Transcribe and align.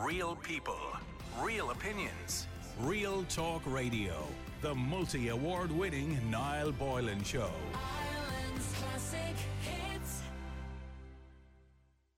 Real 0.00 0.34
people, 0.36 0.78
real 1.40 1.70
opinions, 1.70 2.48
real 2.80 3.22
talk 3.24 3.62
radio. 3.64 4.26
The 4.60 4.74
multi 4.74 5.28
award 5.28 5.70
winning 5.70 6.18
Niall 6.30 6.72
Boylan 6.72 7.22
Show. 7.22 7.50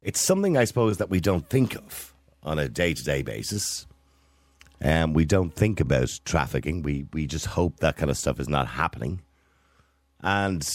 It's 0.00 0.20
something, 0.20 0.56
I 0.56 0.64
suppose, 0.64 0.96
that 0.98 1.10
we 1.10 1.20
don't 1.20 1.48
think 1.50 1.76
of 1.76 2.14
on 2.42 2.58
a 2.58 2.68
day 2.68 2.94
to 2.94 3.04
day 3.04 3.20
basis. 3.22 3.86
And 4.80 5.04
um, 5.04 5.12
we 5.12 5.26
don't 5.26 5.54
think 5.54 5.78
about 5.78 6.18
trafficking. 6.24 6.82
We, 6.82 7.06
we 7.12 7.26
just 7.26 7.46
hope 7.46 7.80
that 7.80 7.96
kind 7.96 8.10
of 8.10 8.16
stuff 8.16 8.40
is 8.40 8.48
not 8.48 8.68
happening. 8.68 9.20
And 10.20 10.66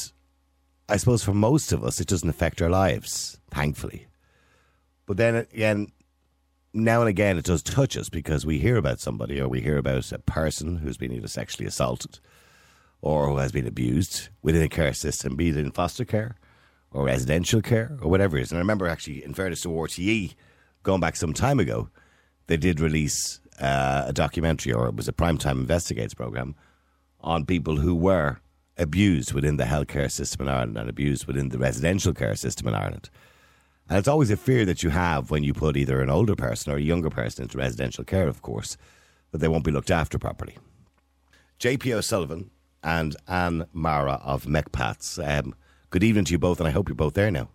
I 0.87 0.97
suppose 0.97 1.23
for 1.23 1.33
most 1.33 1.71
of 1.71 1.83
us, 1.83 1.99
it 1.99 2.07
doesn't 2.07 2.29
affect 2.29 2.61
our 2.61 2.69
lives, 2.69 3.39
thankfully. 3.49 4.07
But 5.07 5.17
then 5.17 5.35
again, 5.35 5.91
now 6.73 7.01
and 7.01 7.09
again, 7.09 7.37
it 7.37 7.45
does 7.45 7.61
touch 7.61 7.97
us 7.97 8.09
because 8.09 8.45
we 8.45 8.59
hear 8.59 8.77
about 8.77 8.99
somebody 8.99 9.39
or 9.39 9.47
we 9.47 9.61
hear 9.61 9.77
about 9.77 10.11
a 10.11 10.19
person 10.19 10.77
who's 10.77 10.97
been 10.97 11.11
either 11.11 11.27
sexually 11.27 11.67
assaulted 11.67 12.19
or 13.01 13.27
who 13.27 13.37
has 13.37 13.51
been 13.51 13.67
abused 13.67 14.29
within 14.41 14.61
a 14.61 14.69
care 14.69 14.93
system, 14.93 15.35
be 15.35 15.49
it 15.49 15.57
in 15.57 15.71
foster 15.71 16.05
care 16.05 16.35
or 16.91 17.05
residential 17.05 17.61
care 17.61 17.97
or 18.01 18.09
whatever 18.09 18.37
it 18.37 18.43
is. 18.43 18.51
And 18.51 18.57
I 18.57 18.61
remember 18.61 18.87
actually, 18.87 19.23
in 19.23 19.33
fairness 19.33 19.61
to 19.61 19.69
RTE, 19.69 20.35
going 20.83 21.01
back 21.01 21.15
some 21.15 21.33
time 21.33 21.59
ago, 21.59 21.89
they 22.47 22.57
did 22.57 22.79
release 22.79 23.39
uh, 23.59 24.05
a 24.07 24.13
documentary 24.13 24.73
or 24.73 24.87
it 24.87 24.95
was 24.95 25.07
a 25.07 25.13
primetime 25.13 25.59
investigates 25.61 26.13
program 26.13 26.55
on 27.21 27.45
people 27.45 27.77
who 27.77 27.95
were 27.95 28.39
abused 28.77 29.33
within 29.33 29.57
the 29.57 29.65
healthcare 29.65 30.09
system 30.09 30.47
in 30.47 30.53
Ireland 30.53 30.77
and 30.77 30.89
abused 30.89 31.27
within 31.27 31.49
the 31.49 31.59
residential 31.59 32.13
care 32.13 32.35
system 32.35 32.67
in 32.67 32.75
Ireland. 32.75 33.09
And 33.89 33.97
it's 33.97 34.07
always 34.07 34.31
a 34.31 34.37
fear 34.37 34.65
that 34.65 34.83
you 34.83 34.89
have 34.89 35.31
when 35.31 35.43
you 35.43 35.53
put 35.53 35.75
either 35.75 36.01
an 36.01 36.09
older 36.09 36.35
person 36.35 36.71
or 36.71 36.77
a 36.77 36.81
younger 36.81 37.09
person 37.09 37.43
into 37.43 37.57
residential 37.57 38.03
care, 38.03 38.27
of 38.27 38.41
course, 38.41 38.77
that 39.31 39.39
they 39.39 39.47
won't 39.47 39.65
be 39.65 39.71
looked 39.71 39.91
after 39.91 40.17
properly. 40.17 40.57
JP 41.59 41.93
O'Sullivan 41.93 42.51
and 42.83 43.15
Anne 43.27 43.65
Mara 43.73 44.19
of 44.23 44.45
MECPATHS. 44.45 45.19
Um, 45.19 45.55
good 45.89 46.03
evening 46.03 46.25
to 46.25 46.31
you 46.31 46.39
both, 46.39 46.59
and 46.59 46.67
I 46.67 46.71
hope 46.71 46.89
you're 46.89 46.95
both 46.95 47.13
there 47.13 47.31
now. 47.31 47.49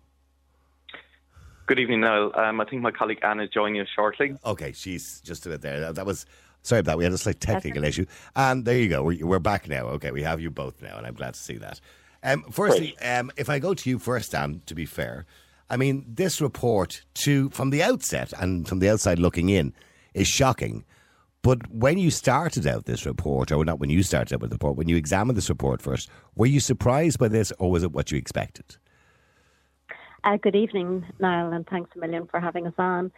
Good 1.65 1.79
evening, 1.79 1.99
Niall. 1.99 2.31
Um, 2.39 2.61
I 2.61 2.65
think 2.65 2.81
my 2.81 2.91
colleague 2.91 3.19
Anne 3.23 3.41
is 3.41 3.49
joining 3.49 3.81
us 3.81 3.89
shortly. 3.93 4.37
Okay, 4.45 4.71
she's 4.71 5.19
just 5.19 5.45
a 5.45 5.49
bit 5.49 5.61
there. 5.61 5.91
That 5.91 6.05
was 6.05 6.25
sorry 6.61 6.79
about 6.79 6.91
that. 6.91 6.97
We 6.97 7.03
had 7.03 7.11
a 7.11 7.17
slight 7.17 7.41
technical 7.41 7.83
issue, 7.83 8.05
and 8.37 8.63
there 8.63 8.77
you 8.77 8.87
go. 8.87 9.03
We're, 9.03 9.25
we're, 9.25 9.39
back 9.39 9.67
now. 9.67 9.87
Okay, 9.87 10.11
we 10.11 10.23
have 10.23 10.39
you 10.39 10.49
both 10.49 10.81
now, 10.81 10.97
and 10.97 11.05
I'm 11.05 11.13
glad 11.13 11.33
to 11.33 11.39
see 11.39 11.57
that. 11.57 11.81
Um, 12.23 12.45
firstly, 12.49 12.97
um, 12.99 13.31
if 13.35 13.49
I 13.49 13.59
go 13.59 13.73
to 13.73 13.89
you 13.89 13.99
first, 13.99 14.31
Dan, 14.31 14.61
to 14.65 14.75
be 14.75 14.85
fair, 14.85 15.25
I 15.69 15.77
mean 15.77 16.05
this 16.07 16.41
report 16.41 17.03
to 17.15 17.49
from 17.49 17.69
the 17.69 17.83
outset 17.83 18.33
and 18.39 18.67
from 18.67 18.79
the 18.79 18.89
outside 18.89 19.19
looking 19.19 19.49
in 19.49 19.73
is 20.13 20.27
shocking. 20.27 20.85
But 21.41 21.69
when 21.71 21.97
you 21.97 22.11
started 22.11 22.65
out 22.67 22.85
this 22.85 23.05
report, 23.05 23.51
or 23.51 23.63
not 23.63 23.79
when 23.79 23.89
you 23.89 24.03
started 24.03 24.35
out 24.35 24.41
with 24.41 24.49
the 24.49 24.55
report, 24.55 24.75
when 24.75 24.89
you 24.89 24.97
examined 24.97 25.37
this 25.37 25.49
report 25.49 25.81
first, 25.81 26.09
were 26.35 26.45
you 26.45 26.59
surprised 26.59 27.19
by 27.19 27.27
this, 27.27 27.53
or 27.59 27.71
was 27.71 27.83
it 27.83 27.91
what 27.91 28.11
you 28.11 28.17
expected? 28.17 28.77
Uh, 30.23 30.35
good 30.35 30.55
evening, 30.55 31.05
Niall, 31.19 31.53
and 31.53 31.65
thanks 31.67 31.91
a 31.95 31.99
million 31.99 32.27
for 32.27 32.39
having 32.39 32.67
us 32.67 32.73
on. 32.77 33.11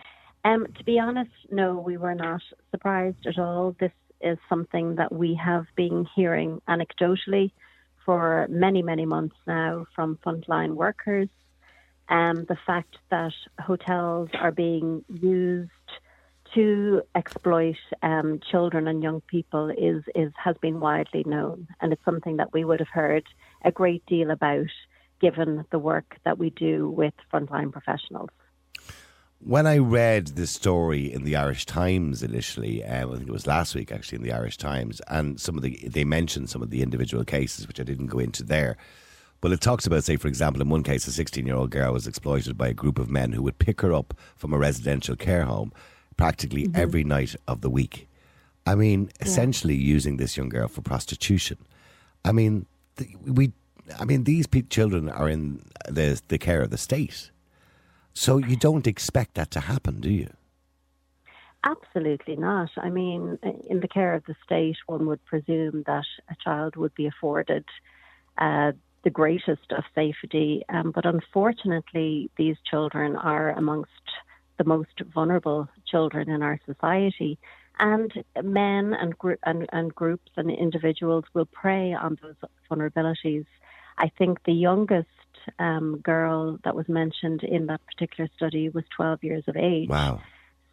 Um, 0.46 0.68
to 0.78 0.84
be 0.84 1.00
honest, 1.00 1.32
no, 1.50 1.80
we 1.80 1.98
were 1.98 2.14
not 2.14 2.42
surprised 2.72 3.26
at 3.26 3.40
all. 3.40 3.76
This 3.80 3.94
is 4.22 4.38
something 4.48 4.96
that 4.96 5.12
we 5.12 5.34
have 5.34 5.66
been 5.76 6.06
hearing 6.16 6.62
anecdotally 6.68 7.52
for 8.06 8.48
many, 8.50 8.82
many 8.82 9.06
months 9.06 9.36
now 9.48 9.88
from 9.96 10.20
frontline 10.26 10.76
workers. 10.76 11.30
Um, 12.10 12.46
the 12.46 12.58
fact 12.66 12.98
that 13.12 13.34
hotels 13.60 14.30
are 14.34 14.52
being 14.52 15.06
used 15.22 15.72
to 16.56 17.04
exploit 17.16 17.78
um, 18.02 18.40
children 18.50 18.88
and 18.88 19.04
young 19.04 19.22
people 19.22 19.70
is, 19.70 20.04
is 20.16 20.32
has 20.44 20.56
been 20.58 20.80
widely 20.80 21.24
known, 21.26 21.68
and 21.80 21.94
it's 21.94 22.04
something 22.04 22.38
that 22.38 22.52
we 22.52 22.66
would 22.66 22.80
have 22.80 22.90
heard 22.90 23.26
a 23.64 23.72
great 23.72 24.04
deal 24.08 24.32
about 24.32 24.66
given 25.22 25.66
the 25.70 25.80
work 25.80 26.18
that 26.24 26.40
we 26.40 26.50
do 26.50 26.90
with 26.90 27.14
frontline 27.32 27.72
professionals. 27.72 28.30
When 29.42 29.68
I 29.68 29.78
read 29.78 30.30
this 30.30 30.52
story 30.52 31.14
in 31.14 31.24
the 31.24 31.36
Irish 31.36 31.66
Times 31.66 32.24
initially, 32.24 32.84
um, 32.84 33.12
I 33.12 33.16
think 33.16 33.30
it 33.30 33.32
was 33.32 33.48
last 33.48 33.74
week 33.76 33.92
actually 33.92 34.18
in 34.18 34.24
the 34.24 34.34
Irish 34.34 34.58
Times, 34.58 35.02
and 35.08 35.40
some 35.40 35.56
of 35.56 35.62
the 35.62 35.78
they 35.88 36.04
mentioned 36.04 36.50
some 36.50 36.62
of 36.62 36.72
the 36.72 36.82
individual 36.82 37.24
cases 37.24 37.68
which 37.68 37.80
I 37.80 37.84
didn't 37.84 38.08
go 38.08 38.20
into 38.20 38.44
there. 38.44 38.78
But 39.42 39.52
it 39.52 39.62
talks 39.62 39.86
about, 39.86 40.04
say, 40.04 40.18
for 40.18 40.28
example, 40.28 40.62
in 40.62 40.70
one 40.70 40.84
case, 40.84 41.08
a 41.08 41.12
16 41.12 41.46
year 41.46 41.56
old 41.56 41.72
girl 41.72 41.94
was 41.94 42.08
exploited 42.08 42.58
by 42.58 42.70
a 42.70 42.74
group 42.74 43.00
of 43.00 43.10
men 43.10 43.32
who 43.32 43.44
would 43.44 43.60
pick 43.60 43.82
her 43.82 43.94
up 43.94 44.14
from 44.36 44.54
a 44.54 44.58
residential 44.58 45.16
care 45.16 45.44
home 45.44 45.72
practically 46.18 46.68
mm-hmm. 46.68 46.82
every 46.82 47.04
night 47.04 47.36
of 47.48 47.62
the 47.62 47.70
week. 47.70 48.10
I 48.66 48.76
mean, 48.76 49.04
yeah. 49.04 49.28
essentially 49.28 49.76
using 49.76 50.18
this 50.18 50.36
young 50.36 50.50
girl 50.50 50.68
for 50.68 50.82
prostitution. 50.82 51.58
I 52.26 52.32
mean, 52.32 52.66
we 53.26 53.54
I 54.00 54.06
mean, 54.06 54.26
these 54.26 54.46
children 54.70 55.10
are 55.10 55.30
in 55.30 55.64
the 55.88 56.22
the 56.28 56.38
care 56.38 56.62
of 56.62 56.70
the 56.70 56.78
state, 56.78 57.32
so 58.14 58.38
you 58.38 58.56
don't 58.56 58.86
expect 58.86 59.36
that 59.36 59.50
to 59.52 59.62
happen, 59.62 60.02
do 60.02 60.12
you? 60.12 60.30
Absolutely 61.64 62.36
not. 62.36 62.70
I 62.78 62.90
mean, 62.90 63.40
in 63.68 63.80
the 63.80 63.88
care 63.88 64.14
of 64.14 64.24
the 64.26 64.36
state, 64.46 64.78
one 64.88 65.08
would 65.08 65.24
presume 65.26 65.84
that 65.88 66.06
a 66.30 66.36
child 66.44 66.76
would 66.76 66.94
be 66.96 67.08
afforded 67.08 67.66
uh, 68.38 68.72
the 69.04 69.10
greatest 69.10 69.72
of 69.72 69.84
safety, 69.96 70.64
um, 70.70 70.92
but 70.92 71.06
unfortunately, 71.06 72.30
these 72.38 72.58
children 72.70 73.16
are 73.16 73.52
amongst 73.52 73.92
the 74.58 74.64
most 74.64 75.02
vulnerable 75.14 75.70
children 75.88 76.30
in 76.30 76.42
our 76.42 76.60
society. 76.66 77.38
And 77.80 78.12
men 78.44 78.94
and, 78.94 79.18
gr- 79.18 79.42
and, 79.46 79.68
and 79.72 79.96
groups 79.96 80.32
and 80.36 80.52
individuals 80.52 81.24
will 81.34 81.46
prey 81.46 81.94
on 81.94 82.18
those 82.22 82.36
vulnerabilities 82.70 83.46
I 84.00 84.10
think 84.18 84.44
the 84.46 84.54
youngest 84.54 85.08
um, 85.60 86.00
girl 86.04 86.58
that 86.64 86.76
was 86.76 86.88
mentioned 86.88 87.44
in 87.44 87.68
that 87.68 87.82
particular 87.86 88.30
study 88.36 88.70
was 88.70 88.86
12 88.96 89.24
years 89.24 89.44
of 89.48 89.58
age. 89.58 89.90
Wow. 89.90 90.22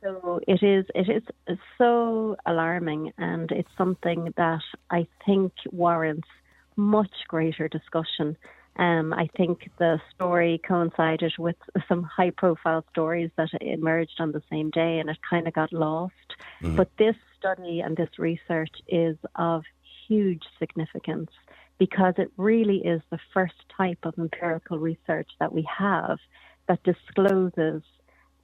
So 0.03 0.41
it 0.47 0.63
is 0.63 0.87
it 0.95 1.25
is 1.49 1.59
so 1.79 2.37
alarming, 2.47 3.13
and 3.19 3.51
it's 3.51 3.69
something 3.77 4.33
that 4.37 4.63
I 4.91 5.09
think 5.25 5.53
warrants 5.73 6.29
much 6.77 7.13
greater 7.29 7.69
discussion. 7.69 8.37
Um, 8.79 9.15
I 9.15 9.29
think 9.37 9.71
the 9.79 9.99
story 10.15 10.61
coincided 10.67 11.33
with 11.39 11.57
some 11.89 12.03
high 12.03 12.31
profile 12.31 12.85
stories 12.91 13.31
that 13.37 13.49
emerged 13.61 14.21
on 14.21 14.33
the 14.33 14.43
same 14.51 14.71
day, 14.71 14.99
and 14.99 15.09
it 15.09 15.17
kind 15.29 15.49
of 15.49 15.55
got 15.55 15.73
lost. 15.73 16.13
Mm-hmm. 16.63 16.77
But 16.77 16.91
this 16.99 17.17
study 17.39 17.81
and 17.81 17.97
this 17.97 18.19
research 18.19 18.75
is 18.87 19.17
of 19.35 19.63
huge 20.09 20.43
significance 20.59 21.31
because 21.79 22.15
it 22.19 22.31
really 22.37 22.79
is 22.79 23.03
the 23.11 23.19
first 23.35 23.55
type 23.77 23.99
of 24.03 24.15
empirical 24.19 24.79
research 24.79 25.29
that 25.41 25.53
we 25.53 25.67
have 25.79 26.19
that 26.69 26.83
discloses 26.83 27.83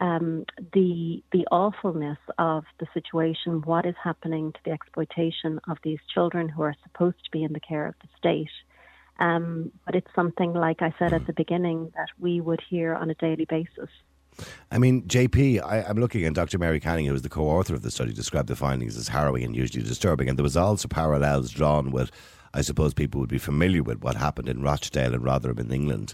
um, 0.03 0.45
the 0.73 1.23
the 1.31 1.47
awfulness 1.53 2.19
of 2.37 2.65
the 2.81 2.87
situation, 2.93 3.63
what 3.63 3.87
is 3.87 3.95
happening 4.03 4.53
to 4.53 4.59
the 4.65 4.73
exploitation 4.73 5.61
of 5.69 5.79
these 5.85 6.01
children 6.13 6.49
who 6.49 6.63
are 6.63 6.75
supposed 6.83 7.25
to 7.25 7.31
be 7.31 7.45
in 7.45 7.53
the 7.53 7.61
care 7.61 7.87
of 7.87 7.95
the 8.03 8.09
state. 8.19 8.51
Um, 9.21 9.71
but 9.87 9.95
it's 9.95 10.13
something, 10.15 10.53
like 10.55 10.83
I 10.83 10.93
said 10.99 11.13
at 11.13 11.27
the 11.29 11.33
beginning, 11.33 11.93
that 11.95 12.09
we 12.19 12.41
would 12.41 12.61
hear 12.69 12.95
on 12.95 13.11
a 13.11 13.15
daily 13.15 13.45
basis. 13.45 13.91
I 14.73 14.79
mean, 14.79 15.03
JP, 15.03 15.63
I, 15.63 15.89
am 15.89 15.99
looking 15.99 16.25
at 16.25 16.33
Dr. 16.33 16.59
Mary 16.59 16.81
Canning, 16.81 17.07
who 17.07 17.13
was 17.13 17.23
the 17.23 17.29
co 17.29 17.45
author 17.45 17.75
of 17.75 17.83
the 17.83 17.91
study, 17.91 18.13
described 18.13 18.49
the 18.49 18.57
findings 18.57 18.97
as 18.97 19.09
harrowing 19.09 19.45
and 19.45 19.55
hugely 19.55 19.83
disturbing. 19.83 20.29
And 20.29 20.37
there 20.37 20.43
was 20.43 20.57
also 20.57 20.89
parallels 20.89 21.51
drawn 21.51 21.93
with 21.93 22.11
I 22.55 22.61
suppose 22.61 22.93
people 22.93 23.21
would 23.21 23.31
be 23.31 23.39
familiar 23.39 23.83
with 23.83 24.03
what 24.03 24.17
happened 24.17 24.49
in 24.49 24.63
Rochdale 24.63 25.15
and 25.15 25.25
Rotherham 25.25 25.59
in 25.59 25.73
England. 25.73 26.13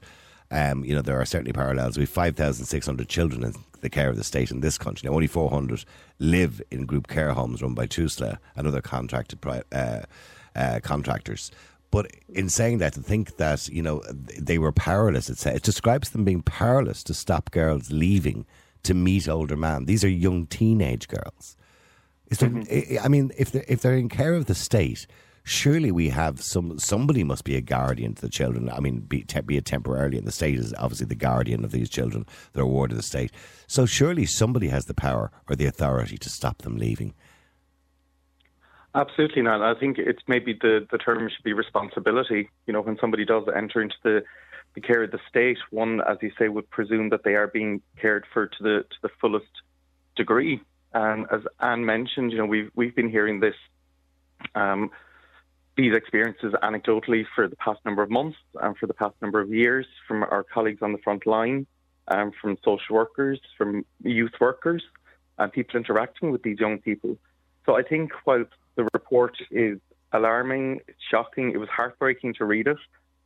Um, 0.51 0.85
you 0.85 0.95
know, 0.95 1.03
there 1.03 1.21
are 1.21 1.27
certainly 1.27 1.53
parallels. 1.53 1.97
We 1.97 2.03
have 2.03 2.11
5,600 2.11 3.09
children 3.09 3.45
in 3.45 3.55
the 3.81 3.91
care 3.91 4.09
of 4.09 4.17
the 4.17 4.25
state 4.25 4.51
in 4.51 4.61
this 4.61 4.79
country. 4.79 5.09
Now, 5.09 5.15
only 5.15 5.27
400 5.27 5.85
live 6.19 6.63
in 6.71 6.87
group 6.87 7.07
care 7.07 7.33
homes 7.33 7.63
run 7.63 7.75
by 7.75 7.87
TUSLA 7.87 8.39
and 8.57 8.67
other 8.67 8.81
contracted 8.81 9.39
uh, 9.45 10.01
uh, 10.57 10.81
contractors. 10.83 11.51
But 11.91 12.11
in 12.29 12.49
saying 12.49 12.79
that, 12.79 12.95
to 12.95 13.01
think 13.01 13.37
that, 13.37 13.69
you 13.69 13.83
know, 13.83 14.03
they 14.11 14.59
were 14.59 14.73
powerless, 14.73 15.31
it, 15.31 15.39
says, 15.39 15.57
it 15.57 15.63
describes 15.63 16.11
them 16.11 16.25
being 16.25 16.43
powerless 16.43 17.03
to 17.05 17.15
stop 17.15 17.51
girls 17.51 17.91
leaving 17.91 18.47
to 18.83 18.95
meet 18.95 19.29
older 19.29 19.57
men. 19.57 19.87
These 19.87 20.05
are 20.05 20.09
young 20.09 20.47
teenage 20.47 21.09
girls. 21.09 21.57
There, 22.29 22.49
mm-hmm. 22.49 23.05
I 23.05 23.09
mean, 23.09 23.33
if 23.39 23.53
they're, 23.53 23.65
if 23.69 23.81
they're 23.81 23.97
in 23.97 24.11
care 24.11 24.35
of 24.35 24.47
the 24.47 24.55
state, 24.55 25.07
surely 25.49 25.91
we 25.91 26.11
have 26.11 26.43
some 26.43 26.79
somebody 26.79 27.25
must 27.25 27.45
be 27.45 27.57
a 27.57 27.61
guardian 27.61 28.15
to 28.15 28.23
the 28.23 28.29
children. 28.29 28.69
I 28.71 28.81
mean, 28.81 29.01
be, 29.01 29.23
te- 29.23 29.41
be 29.41 29.57
it 29.57 29.65
temporarily, 29.65 30.19
and 30.19 30.27
the 30.27 30.33
state 30.33 30.59
is 30.59 30.75
obviously 30.75 31.07
the 31.07 31.15
guardian 31.15 31.65
of 31.65 31.73
these 31.73 31.89
children. 31.89 32.27
They're 32.53 32.67
ward 32.67 32.91
of 32.91 32.97
the 32.97 33.03
state. 33.03 33.33
So 33.67 33.87
surely 33.87 34.27
somebody 34.27 34.69
has 34.69 34.87
the 34.87 34.95
power 34.95 35.31
or 35.49 35.57
the 35.57 35.67
authority 35.67 36.19
to 36.19 36.29
stop 36.29 36.63
them 36.63 36.77
leaving. 36.77 37.15
Absolutely 38.95 39.43
not. 39.43 39.63
I 39.63 39.79
think 39.79 39.99
it's 39.99 40.23
maybe 40.27 40.59
the, 40.61 40.87
the 40.91 40.99
term 40.99 41.29
should 41.29 41.45
be 41.45 41.53
responsibility. 41.53 42.51
You 42.67 42.73
know, 42.73 42.81
when 42.81 42.99
somebody 43.01 43.25
does 43.25 43.45
enter 43.55 43.83
into 43.83 43.97
the, 44.03 44.25
the 44.75 44.81
care 44.81 45.03
of 45.03 45.11
the 45.11 45.21
state, 45.29 45.59
one, 45.71 46.01
as 46.09 46.19
you 46.23 46.33
say, 46.39 46.49
would 46.49 46.69
presume 46.71 47.11
that 47.11 47.23
they 47.23 47.35
are 47.35 47.47
being 47.47 47.83
cared 48.01 48.25
for 48.33 48.47
to 48.47 48.63
the 48.63 48.85
to 48.91 48.97
the 49.03 49.11
fullest 49.21 49.51
degree. 50.17 50.61
And 50.95 51.27
as 51.31 51.43
Anne 51.61 51.85
mentioned, 51.85 52.33
you 52.33 52.39
know, 52.39 52.47
we've 52.47 52.71
we've 52.75 52.95
been 52.95 53.11
hearing 53.11 53.41
this 53.41 53.55
um, 54.55 54.91
these 55.79 55.95
experiences 55.95 56.53
anecdotally 56.63 57.25
for 57.35 57.47
the 57.47 57.55
past 57.57 57.79
number 57.85 58.03
of 58.03 58.11
months 58.11 58.37
and 58.61 58.77
for 58.77 58.89
the 58.89 58.93
past 58.93 59.15
number 59.23 59.41
of 59.41 59.55
years 59.55 59.87
from 60.09 60.25
our 60.25 60.43
colleagues 60.43 60.83
on 60.83 60.91
the 60.91 60.99
front 60.99 61.25
line, 61.25 61.67
um, 62.09 62.33
from 62.43 62.59
social 62.65 62.97
workers, 62.97 63.41
from 63.57 63.87
youth 64.03 64.33
workers, 64.41 64.83
and 65.39 65.53
people 65.53 65.77
interacting 65.77 66.33
with 66.33 66.43
these 66.43 66.59
young 66.59 66.79
people. 66.79 67.17
So 67.65 67.77
I 67.77 67.85
think 67.85 68.11
while 68.25 68.45
the 68.75 68.89
report 68.93 69.37
is 69.53 69.79
alarming, 70.13 70.81
shocking, 71.11 71.53
it 71.53 71.59
was 71.59 71.69
heartbreaking 71.69 72.35
to 72.35 72.45
read 72.45 72.67
it. 72.67 72.79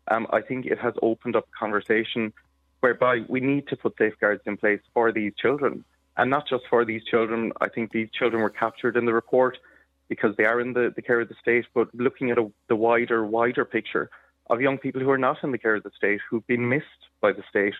Um, 0.08 0.26
I 0.30 0.42
think 0.42 0.66
it 0.66 0.78
has 0.78 0.92
opened 1.00 1.36
up 1.36 1.46
a 1.48 1.58
conversation 1.58 2.34
whereby 2.80 3.20
we 3.28 3.40
need 3.40 3.66
to 3.68 3.76
put 3.76 3.94
safeguards 3.96 4.42
in 4.44 4.58
place 4.58 4.80
for 4.92 5.10
these 5.10 5.32
children. 5.40 5.84
And 6.18 6.28
not 6.28 6.46
just 6.46 6.64
for 6.68 6.84
these 6.84 7.02
children. 7.04 7.52
I 7.62 7.70
think 7.70 7.92
these 7.92 8.10
children 8.10 8.42
were 8.42 8.50
captured 8.50 8.98
in 8.98 9.06
the 9.06 9.14
report 9.14 9.56
because 10.12 10.36
they 10.36 10.44
are 10.44 10.60
in 10.60 10.74
the, 10.74 10.92
the 10.94 11.00
care 11.00 11.22
of 11.22 11.28
the 11.30 11.34
state, 11.40 11.64
but 11.72 11.88
looking 11.94 12.30
at 12.30 12.36
a, 12.36 12.46
the 12.68 12.76
wider, 12.76 13.24
wider 13.24 13.64
picture 13.64 14.10
of 14.50 14.60
young 14.60 14.76
people 14.76 15.00
who 15.00 15.08
are 15.08 15.16
not 15.16 15.38
in 15.42 15.52
the 15.52 15.56
care 15.56 15.76
of 15.76 15.82
the 15.84 15.90
state, 15.96 16.20
who've 16.28 16.46
been 16.46 16.68
missed 16.68 16.84
by 17.22 17.32
the 17.32 17.42
state, 17.48 17.72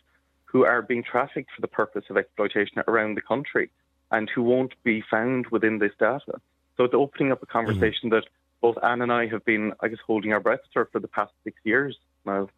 who 0.47 0.65
are 0.65 0.81
being 0.81 1.05
trafficked 1.05 1.51
for 1.55 1.61
the 1.61 1.69
purpose 1.69 2.05
of 2.09 2.17
exploitation 2.17 2.83
around 2.89 3.19
the 3.19 3.21
country, 3.21 3.71
and 4.11 4.31
who 4.35 4.43
won't 4.43 4.73
be 4.83 5.05
found 5.11 5.47
within 5.49 5.79
this 5.79 5.93
data. 6.01 6.41
So 6.79 6.85
it's 6.85 6.95
opening 6.95 7.33
up 7.33 7.43
a 7.43 7.47
conversation 7.47 8.09
mm-hmm. 8.09 8.15
that 8.15 8.25
both 8.63 8.79
Anne 8.83 9.03
and 9.03 9.13
I 9.13 9.27
have 9.27 9.45
been, 9.45 9.75
I 9.81 9.89
guess, 9.89 9.99
holding 10.07 10.33
our 10.33 10.41
breaths 10.41 10.65
for 10.73 10.87
for 10.91 11.01
the 11.01 11.09
past 11.09 11.33
six 11.45 11.59
years 11.65 11.99
now. 12.25 12.49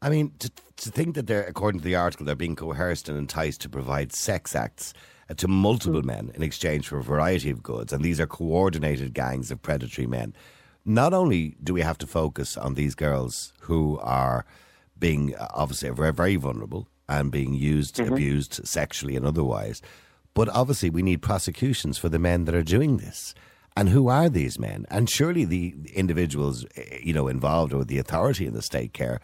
I 0.00 0.08
mean, 0.08 0.32
to, 0.38 0.50
to 0.78 0.90
think 0.90 1.16
that 1.16 1.26
they're, 1.26 1.44
according 1.44 1.80
to 1.80 1.84
the 1.84 1.96
article, 1.96 2.24
they're 2.24 2.34
being 2.34 2.56
coerced 2.56 3.10
and 3.10 3.18
enticed 3.18 3.60
to 3.60 3.68
provide 3.68 4.14
sex 4.14 4.56
acts 4.56 4.94
to 5.34 5.48
multiple 5.48 6.02
men 6.02 6.30
in 6.34 6.42
exchange 6.42 6.88
for 6.88 6.98
a 6.98 7.02
variety 7.02 7.50
of 7.50 7.62
goods, 7.62 7.92
and 7.92 8.04
these 8.04 8.20
are 8.20 8.26
coordinated 8.26 9.14
gangs 9.14 9.50
of 9.50 9.62
predatory 9.62 10.06
men. 10.06 10.34
Not 10.84 11.12
only 11.12 11.56
do 11.62 11.74
we 11.74 11.80
have 11.80 11.98
to 11.98 12.06
focus 12.06 12.56
on 12.56 12.74
these 12.74 12.94
girls 12.94 13.52
who 13.60 13.98
are 14.00 14.44
being 14.98 15.34
uh, 15.34 15.48
obviously 15.52 15.90
very, 15.90 16.12
very 16.12 16.36
vulnerable 16.36 16.88
and 17.08 17.32
being 17.32 17.54
used, 17.54 17.96
mm-hmm. 17.96 18.12
abused 18.12 18.66
sexually 18.66 19.16
and 19.16 19.26
otherwise, 19.26 19.82
but 20.34 20.48
obviously 20.50 20.90
we 20.90 21.02
need 21.02 21.22
prosecutions 21.22 21.98
for 21.98 22.08
the 22.08 22.18
men 22.18 22.44
that 22.44 22.54
are 22.54 22.62
doing 22.62 22.98
this. 22.98 23.34
And 23.76 23.90
who 23.90 24.08
are 24.08 24.28
these 24.28 24.58
men? 24.58 24.86
And 24.90 25.10
surely 25.10 25.44
the 25.44 25.74
individuals, 25.94 26.64
eh, 26.76 26.98
you 27.02 27.12
know, 27.12 27.28
involved 27.28 27.74
or 27.74 27.84
the 27.84 27.98
authority 27.98 28.46
in 28.46 28.54
the 28.54 28.62
state 28.62 28.92
care 28.92 29.20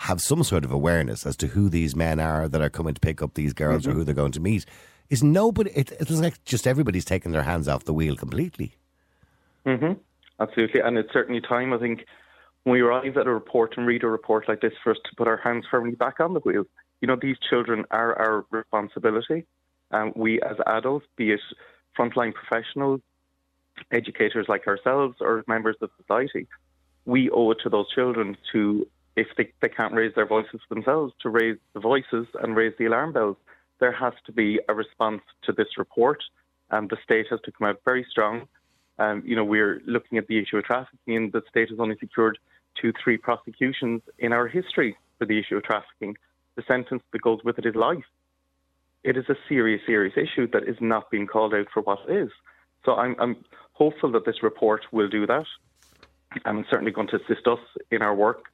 have 0.00 0.20
some 0.20 0.44
sort 0.44 0.64
of 0.64 0.70
awareness 0.70 1.26
as 1.26 1.36
to 1.38 1.48
who 1.48 1.68
these 1.68 1.96
men 1.96 2.20
are 2.20 2.48
that 2.48 2.60
are 2.60 2.70
coming 2.70 2.94
to 2.94 3.00
pick 3.00 3.22
up 3.22 3.34
these 3.34 3.52
girls 3.52 3.82
mm-hmm. 3.82 3.92
or 3.92 3.94
who 3.94 4.04
they're 4.04 4.14
going 4.14 4.32
to 4.32 4.40
meet. 4.40 4.66
Is 5.10 5.22
nobody? 5.22 5.70
It, 5.70 5.92
it's 5.92 6.10
like 6.10 6.44
just 6.44 6.66
everybody's 6.66 7.04
taking 7.04 7.32
their 7.32 7.42
hands 7.42 7.68
off 7.68 7.84
the 7.84 7.94
wheel 7.94 8.16
completely. 8.16 8.74
Mm-hmm. 9.64 9.92
Absolutely, 10.40 10.80
and 10.80 10.98
it's 10.98 11.12
certainly 11.12 11.40
time. 11.40 11.72
I 11.72 11.78
think 11.78 12.04
when 12.64 12.74
we 12.74 12.80
arrive 12.80 13.16
at 13.16 13.26
a 13.26 13.32
report 13.32 13.74
and 13.76 13.86
read 13.86 14.02
a 14.02 14.08
report 14.08 14.48
like 14.48 14.60
this, 14.60 14.72
for 14.82 14.90
us 14.90 14.98
to 15.04 15.16
put 15.16 15.28
our 15.28 15.36
hands 15.36 15.64
firmly 15.70 15.94
back 15.94 16.20
on 16.20 16.34
the 16.34 16.40
wheel. 16.40 16.64
You 17.00 17.08
know, 17.08 17.16
these 17.20 17.36
children 17.48 17.84
are 17.90 18.18
our 18.18 18.44
responsibility. 18.50 19.44
and 19.90 20.12
we 20.16 20.40
as 20.42 20.56
adults, 20.66 21.06
be 21.16 21.30
it 21.30 21.40
frontline 21.96 22.34
professionals, 22.34 23.00
educators 23.90 24.46
like 24.48 24.66
ourselves 24.66 25.16
or 25.20 25.44
members 25.46 25.76
of 25.80 25.90
society, 26.00 26.46
we 27.04 27.30
owe 27.30 27.50
it 27.52 27.58
to 27.62 27.68
those 27.68 27.88
children 27.94 28.36
to, 28.52 28.86
if 29.14 29.28
they, 29.36 29.52
they 29.62 29.68
can't 29.68 29.94
raise 29.94 30.14
their 30.14 30.26
voices 30.26 30.60
themselves, 30.68 31.12
to 31.20 31.28
raise 31.28 31.56
the 31.74 31.80
voices 31.80 32.26
and 32.42 32.56
raise 32.56 32.72
the 32.78 32.86
alarm 32.86 33.12
bells. 33.12 33.36
There 33.78 33.92
has 33.92 34.14
to 34.26 34.32
be 34.32 34.60
a 34.68 34.74
response 34.74 35.22
to 35.44 35.52
this 35.52 35.68
report, 35.76 36.22
and 36.70 36.88
the 36.88 36.96
state 37.04 37.26
has 37.30 37.40
to 37.44 37.52
come 37.52 37.68
out 37.68 37.80
very 37.84 38.06
strong. 38.10 38.48
Um, 38.98 39.22
you 39.26 39.36
know, 39.36 39.44
we're 39.44 39.82
looking 39.86 40.18
at 40.18 40.26
the 40.26 40.38
issue 40.38 40.56
of 40.56 40.64
trafficking, 40.64 41.16
and 41.16 41.32
the 41.32 41.42
state 41.50 41.68
has 41.70 41.78
only 41.78 41.96
secured 41.98 42.38
two, 42.80 42.92
three 43.02 43.18
prosecutions 43.18 44.02
in 44.18 44.32
our 44.32 44.48
history 44.48 44.96
for 45.18 45.26
the 45.26 45.38
issue 45.38 45.56
of 45.56 45.64
trafficking. 45.64 46.16
The 46.56 46.62
sentence 46.66 47.02
that 47.12 47.20
goes 47.20 47.40
with 47.44 47.58
it 47.58 47.66
is 47.66 47.74
life. 47.74 48.04
It 49.04 49.16
is 49.16 49.28
a 49.28 49.36
serious, 49.48 49.82
serious 49.86 50.14
issue 50.16 50.48
that 50.52 50.64
is 50.64 50.76
not 50.80 51.10
being 51.10 51.26
called 51.26 51.54
out 51.54 51.66
for 51.72 51.82
what 51.82 51.98
it 52.08 52.16
is. 52.24 52.30
So 52.84 52.94
I'm, 52.94 53.14
I'm 53.20 53.36
hopeful 53.72 54.10
that 54.12 54.24
this 54.24 54.42
report 54.42 54.86
will 54.90 55.08
do 55.08 55.26
that. 55.26 55.44
I'm 56.44 56.64
certainly 56.70 56.92
going 56.92 57.08
to 57.08 57.16
assist 57.16 57.46
us 57.46 57.60
in 57.90 58.02
our 58.02 58.14
work 58.14 58.44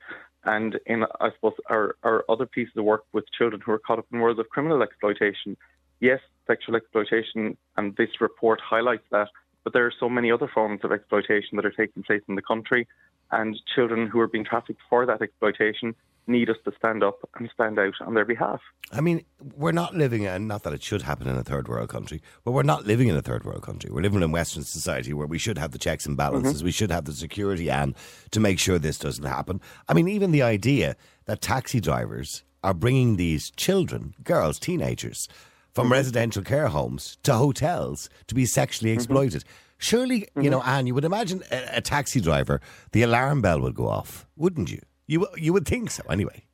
and 0.44 0.78
in, 0.86 1.04
I 1.20 1.30
suppose, 1.34 1.54
our, 1.68 1.96
our 2.02 2.24
other 2.28 2.46
pieces 2.46 2.74
of 2.76 2.84
work 2.84 3.04
with 3.12 3.24
children 3.36 3.62
who 3.64 3.72
are 3.72 3.78
caught 3.78 3.98
up 3.98 4.06
in 4.12 4.20
worlds 4.20 4.40
of 4.40 4.48
criminal 4.48 4.82
exploitation. 4.82 5.56
Yes, 6.00 6.20
sexual 6.46 6.76
exploitation, 6.76 7.56
and 7.76 7.96
this 7.96 8.20
report 8.20 8.60
highlights 8.60 9.04
that, 9.10 9.28
but 9.62 9.72
there 9.72 9.86
are 9.86 9.92
so 10.00 10.08
many 10.08 10.32
other 10.32 10.48
forms 10.52 10.80
of 10.82 10.92
exploitation 10.92 11.56
that 11.56 11.64
are 11.64 11.70
taking 11.70 12.02
place 12.02 12.22
in 12.28 12.34
the 12.34 12.42
country, 12.42 12.88
and 13.30 13.58
children 13.74 14.08
who 14.08 14.20
are 14.20 14.28
being 14.28 14.44
trafficked 14.44 14.80
for 14.90 15.06
that 15.06 15.22
exploitation 15.22 15.94
need 16.26 16.48
us 16.48 16.56
to 16.64 16.72
stand 16.78 17.02
up 17.02 17.28
and 17.36 17.50
stand 17.52 17.78
out 17.78 17.94
on 18.00 18.14
their 18.14 18.24
behalf. 18.24 18.60
I 18.92 19.00
mean, 19.00 19.24
we're 19.56 19.72
not 19.72 19.94
living 19.94 20.22
in, 20.22 20.46
not 20.46 20.62
that 20.62 20.72
it 20.72 20.82
should 20.82 21.02
happen 21.02 21.26
in 21.26 21.36
a 21.36 21.42
third 21.42 21.68
world 21.68 21.88
country, 21.88 22.22
but 22.44 22.52
we're 22.52 22.62
not 22.62 22.86
living 22.86 23.08
in 23.08 23.16
a 23.16 23.22
third 23.22 23.44
world 23.44 23.62
country. 23.62 23.90
We're 23.90 24.02
living 24.02 24.22
in 24.22 24.30
Western 24.30 24.62
society 24.62 25.12
where 25.12 25.26
we 25.26 25.38
should 25.38 25.58
have 25.58 25.72
the 25.72 25.78
checks 25.78 26.06
and 26.06 26.16
balances, 26.16 26.56
mm-hmm. 26.56 26.66
we 26.66 26.72
should 26.72 26.90
have 26.90 27.04
the 27.04 27.12
security 27.12 27.70
and 27.70 27.94
to 28.30 28.40
make 28.40 28.58
sure 28.58 28.78
this 28.78 28.98
doesn't 28.98 29.24
happen. 29.24 29.60
I 29.88 29.94
mean, 29.94 30.08
even 30.08 30.30
the 30.30 30.42
idea 30.42 30.96
that 31.24 31.40
taxi 31.40 31.80
drivers 31.80 32.44
are 32.62 32.74
bringing 32.74 33.16
these 33.16 33.50
children, 33.50 34.14
girls, 34.22 34.58
teenagers, 34.58 35.28
from 35.72 35.86
mm-hmm. 35.86 35.94
residential 35.94 36.42
care 36.42 36.68
homes 36.68 37.18
to 37.22 37.34
hotels 37.34 38.08
to 38.28 38.34
be 38.34 38.46
sexually 38.46 38.90
mm-hmm. 38.90 38.98
exploited. 38.98 39.42
Mm-hmm. 39.42 39.58
Surely, 39.78 40.28
you 40.40 40.48
know, 40.48 40.60
mm-hmm. 40.60 40.68
Anne, 40.68 40.86
you 40.86 40.94
would 40.94 41.04
imagine 41.04 41.42
a, 41.50 41.78
a 41.78 41.80
taxi 41.80 42.20
driver, 42.20 42.60
the 42.92 43.02
alarm 43.02 43.42
bell 43.42 43.60
would 43.60 43.74
go 43.74 43.88
off, 43.88 44.26
wouldn't 44.36 44.70
you? 44.70 44.80
You 45.06 45.26
you 45.36 45.52
would 45.52 45.66
think 45.66 45.90
so, 45.90 46.02
anyway. 46.08 46.44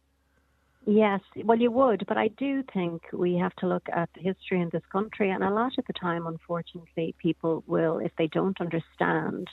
Yes, 0.86 1.20
well, 1.44 1.58
you 1.58 1.70
would, 1.70 2.06
but 2.08 2.16
I 2.16 2.28
do 2.28 2.62
think 2.72 3.02
we 3.12 3.34
have 3.34 3.54
to 3.56 3.66
look 3.66 3.86
at 3.92 4.08
the 4.14 4.22
history 4.22 4.62
in 4.62 4.70
this 4.70 4.86
country, 4.90 5.30
and 5.30 5.44
a 5.44 5.50
lot 5.50 5.76
of 5.76 5.84
the 5.86 5.92
time, 5.92 6.26
unfortunately, 6.26 7.14
people 7.18 7.62
will, 7.66 7.98
if 7.98 8.12
they 8.16 8.26
don't 8.26 8.58
understand, 8.58 9.48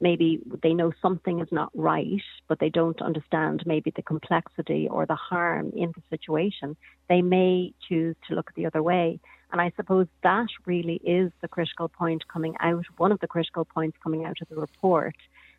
maybe 0.00 0.40
they 0.62 0.72
know 0.72 0.92
something 1.02 1.40
is 1.40 1.48
not 1.52 1.70
right, 1.74 2.22
but 2.48 2.58
they 2.58 2.70
don't 2.70 3.02
understand 3.02 3.64
maybe 3.66 3.92
the 3.94 4.02
complexity 4.02 4.88
or 4.90 5.04
the 5.04 5.14
harm 5.14 5.72
in 5.76 5.92
the 5.94 6.02
situation, 6.08 6.74
they 7.10 7.20
may 7.20 7.74
choose 7.86 8.16
to 8.26 8.34
look 8.34 8.54
the 8.54 8.64
other 8.64 8.82
way. 8.82 9.20
And 9.52 9.60
I 9.60 9.72
suppose 9.76 10.06
that 10.22 10.48
really 10.64 11.00
is 11.04 11.32
the 11.42 11.48
critical 11.48 11.88
point 11.88 12.28
coming 12.28 12.54
out, 12.60 12.86
one 12.96 13.12
of 13.12 13.20
the 13.20 13.26
critical 13.26 13.66
points 13.66 13.98
coming 14.02 14.24
out 14.24 14.40
of 14.40 14.48
the 14.48 14.56
report 14.56 15.16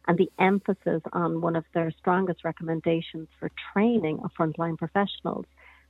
and 0.07 0.17
the 0.17 0.31
emphasis 0.39 1.01
on 1.13 1.41
one 1.41 1.55
of 1.55 1.65
their 1.73 1.91
strongest 1.99 2.43
recommendations 2.43 3.27
for 3.39 3.51
training 3.73 4.19
of 4.23 4.31
frontline 4.37 4.77
professionals. 4.77 5.45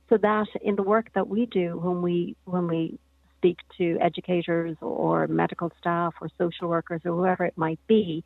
So 0.08 0.18
that 0.18 0.48
in 0.62 0.76
the 0.76 0.82
work 0.82 1.10
that 1.14 1.28
we 1.28 1.46
do 1.46 1.78
when 1.78 2.02
we 2.02 2.36
when 2.44 2.66
we 2.66 2.98
speak 3.38 3.58
to 3.78 3.96
educators 4.00 4.76
or 4.82 5.26
medical 5.26 5.72
staff 5.80 6.14
or 6.20 6.28
social 6.36 6.68
workers 6.68 7.00
or 7.04 7.12
whoever 7.12 7.44
it 7.46 7.56
might 7.56 7.78
be, 7.86 8.22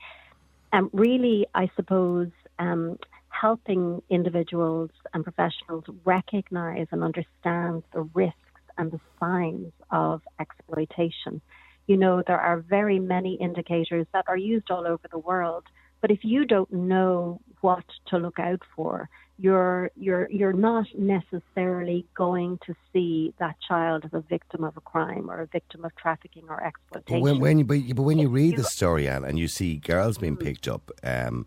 um, 0.72 0.90
really, 0.92 1.46
I 1.54 1.70
suppose, 1.76 2.30
um, 2.58 2.98
helping 3.28 4.02
individuals 4.10 4.90
and 5.12 5.22
professionals 5.22 5.84
recognize 6.04 6.86
and 6.90 7.04
understand 7.04 7.84
the 7.92 8.02
risks 8.14 8.38
and 8.76 8.90
the 8.90 9.00
signs 9.20 9.72
of 9.90 10.22
exploitation. 10.40 11.40
You 11.86 11.96
know, 11.96 12.22
there 12.26 12.40
are 12.40 12.60
very 12.60 12.98
many 12.98 13.34
indicators 13.34 14.06
that 14.12 14.24
are 14.28 14.36
used 14.36 14.70
all 14.70 14.86
over 14.86 15.06
the 15.10 15.18
world 15.18 15.64
but 16.04 16.10
if 16.10 16.22
you 16.22 16.44
don't 16.44 16.70
know 16.70 17.40
what 17.62 17.84
to 18.08 18.18
look 18.18 18.38
out 18.38 18.60
for, 18.76 19.08
you're 19.38 19.90
you're 19.96 20.28
you're 20.30 20.52
not 20.52 20.84
necessarily 20.94 22.04
going 22.14 22.58
to 22.66 22.74
see 22.92 23.32
that 23.38 23.56
child 23.66 24.04
as 24.04 24.12
a 24.12 24.20
victim 24.20 24.64
of 24.64 24.76
a 24.76 24.82
crime 24.82 25.30
or 25.30 25.40
a 25.40 25.46
victim 25.46 25.82
of 25.82 25.96
trafficking 25.96 26.44
or 26.50 26.62
exploitation. 26.62 27.22
But 27.22 27.22
when, 27.22 27.40
when 27.40 27.58
you, 27.60 27.64
but, 27.64 27.78
but 27.96 28.02
when 28.02 28.18
you 28.18 28.28
read 28.28 28.58
the 28.58 28.64
story, 28.64 29.08
Anne, 29.08 29.24
and 29.24 29.38
you 29.38 29.48
see 29.48 29.76
girls 29.76 30.18
being 30.18 30.34
mm-hmm. 30.34 30.44
picked 30.44 30.68
up 30.68 30.90
um, 31.02 31.46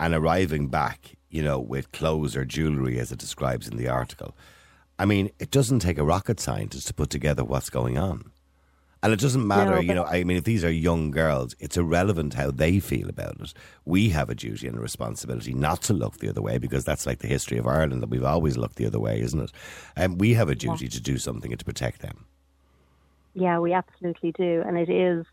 and 0.00 0.14
arriving 0.14 0.66
back, 0.66 1.12
you 1.30 1.44
know, 1.44 1.60
with 1.60 1.92
clothes 1.92 2.34
or 2.34 2.44
jewellery, 2.44 2.98
as 2.98 3.12
it 3.12 3.20
describes 3.20 3.68
in 3.68 3.76
the 3.76 3.86
article, 3.86 4.36
I 4.98 5.04
mean, 5.04 5.30
it 5.38 5.52
doesn't 5.52 5.78
take 5.78 5.98
a 5.98 6.04
rocket 6.04 6.40
scientist 6.40 6.88
to 6.88 6.94
put 6.94 7.10
together 7.10 7.44
what's 7.44 7.70
going 7.70 7.98
on. 7.98 8.32
And 9.02 9.12
it 9.12 9.18
doesn't 9.18 9.44
matter, 9.44 9.74
no, 9.74 9.80
you 9.80 9.94
know, 9.94 10.04
I 10.04 10.22
mean, 10.22 10.36
if 10.36 10.44
these 10.44 10.64
are 10.64 10.70
young 10.70 11.10
girls, 11.10 11.56
it's 11.58 11.76
irrelevant 11.76 12.34
how 12.34 12.52
they 12.52 12.78
feel 12.78 13.08
about 13.08 13.40
it. 13.40 13.52
We 13.84 14.10
have 14.10 14.30
a 14.30 14.34
duty 14.34 14.68
and 14.68 14.78
a 14.78 14.80
responsibility 14.80 15.52
not 15.54 15.82
to 15.82 15.92
look 15.92 16.18
the 16.18 16.28
other 16.28 16.40
way 16.40 16.58
because 16.58 16.84
that's 16.84 17.04
like 17.04 17.18
the 17.18 17.26
history 17.26 17.58
of 17.58 17.66
Ireland 17.66 18.00
that 18.02 18.10
we've 18.10 18.22
always 18.22 18.56
looked 18.56 18.76
the 18.76 18.86
other 18.86 19.00
way, 19.00 19.20
isn't 19.20 19.40
it? 19.40 19.50
And 19.96 20.12
um, 20.12 20.18
we 20.18 20.34
have 20.34 20.48
a 20.48 20.54
duty 20.54 20.84
yeah. 20.84 20.90
to 20.90 21.00
do 21.00 21.18
something 21.18 21.50
and 21.50 21.58
to 21.58 21.64
protect 21.64 22.00
them. 22.00 22.26
Yeah, 23.34 23.58
we 23.58 23.72
absolutely 23.72 24.30
do. 24.32 24.62
And 24.64 24.78
it 24.78 24.88
is 24.88 25.26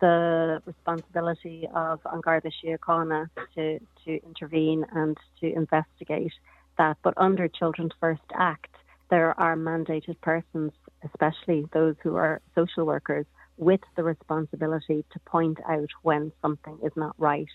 the 0.00 0.60
responsibility 0.66 1.68
of 1.72 2.00
An 2.06 2.20
Garda 2.20 2.50
Síochána 2.62 3.30
to, 3.54 3.78
to 4.06 4.26
intervene 4.26 4.84
and 4.92 5.16
to 5.40 5.52
investigate 5.54 6.32
that. 6.78 6.96
But 7.04 7.14
under 7.16 7.46
Children's 7.46 7.92
First 8.00 8.22
Act, 8.34 8.74
there 9.10 9.38
are 9.38 9.54
mandated 9.56 10.20
persons 10.20 10.72
especially 11.04 11.66
those 11.72 11.96
who 12.02 12.16
are 12.16 12.40
social 12.54 12.84
workers, 12.84 13.26
with 13.56 13.80
the 13.96 14.02
responsibility 14.02 15.04
to 15.12 15.20
point 15.20 15.58
out 15.68 15.88
when 16.02 16.32
something 16.42 16.78
is 16.82 16.92
not 16.96 17.14
right. 17.18 17.48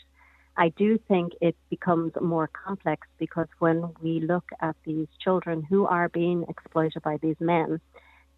I 0.56 0.70
do 0.70 0.98
think 1.08 1.34
it 1.42 1.56
becomes 1.70 2.14
more 2.22 2.50
complex 2.50 3.08
because 3.18 3.48
when 3.60 3.94
we 4.02 4.20
look 4.20 4.46
at 4.62 4.76
these 4.86 5.08
children 5.24 5.62
who 5.62 5.86
are 5.86 6.10
being 6.10 6.46
exploited 6.50 7.02
by 7.02 7.18
these 7.18 7.40
men, 7.40 7.80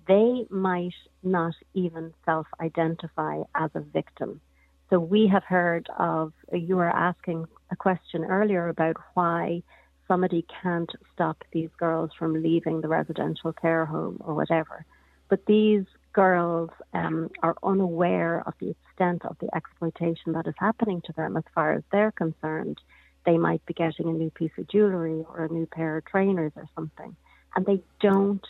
they 0.08 0.46
might 0.50 0.94
not 1.24 1.54
even 1.74 2.14
self 2.26 2.48
identify 2.60 3.42
as 3.56 3.72
a 3.76 3.80
victim. 3.80 4.42
So 4.90 5.00
we 5.00 5.28
have 5.28 5.44
heard 5.44 5.88
of, 5.98 6.34
you 6.52 6.76
were 6.76 6.90
asking 6.90 7.46
a 7.72 7.76
question 7.76 8.26
earlier 8.26 8.68
about 8.68 8.98
why 9.14 9.64
somebody 10.08 10.46
can't 10.62 10.92
stop 11.14 11.44
these 11.54 11.70
girls 11.80 12.12
from 12.20 12.44
leaving 12.44 12.82
the 12.82 12.90
residential 12.90 13.54
care 13.54 13.86
home 13.86 14.18
or 14.20 14.34
whatever. 14.34 14.86
But 15.32 15.46
these 15.46 15.86
girls 16.12 16.72
um, 16.94 17.30
are 17.42 17.56
unaware 17.64 18.44
of 18.46 18.54
the 18.60 18.72
extent 18.72 19.24
of 19.24 19.38
the 19.40 19.48
exploitation 19.56 20.34
that 20.34 20.46
is 20.46 20.54
happening 20.58 21.02
to 21.06 21.14
them 21.14 21.38
as 21.38 21.46
far 21.56 21.72
as 21.72 21.84
they're 21.90 22.12
concerned. 22.12 22.82
They 23.26 23.38
might 23.38 23.66
be 23.66 23.74
getting 23.74 24.10
a 24.10 24.12
new 24.12 24.30
piece 24.30 24.52
of 24.58 24.68
jewellery 24.68 25.24
or 25.30 25.46
a 25.46 25.54
new 25.54 25.66
pair 25.68 25.96
of 25.96 26.04
trainers 26.04 26.52
or 26.58 26.68
something, 26.76 27.16
and 27.56 27.66
they 27.66 27.82
don't 28.02 28.46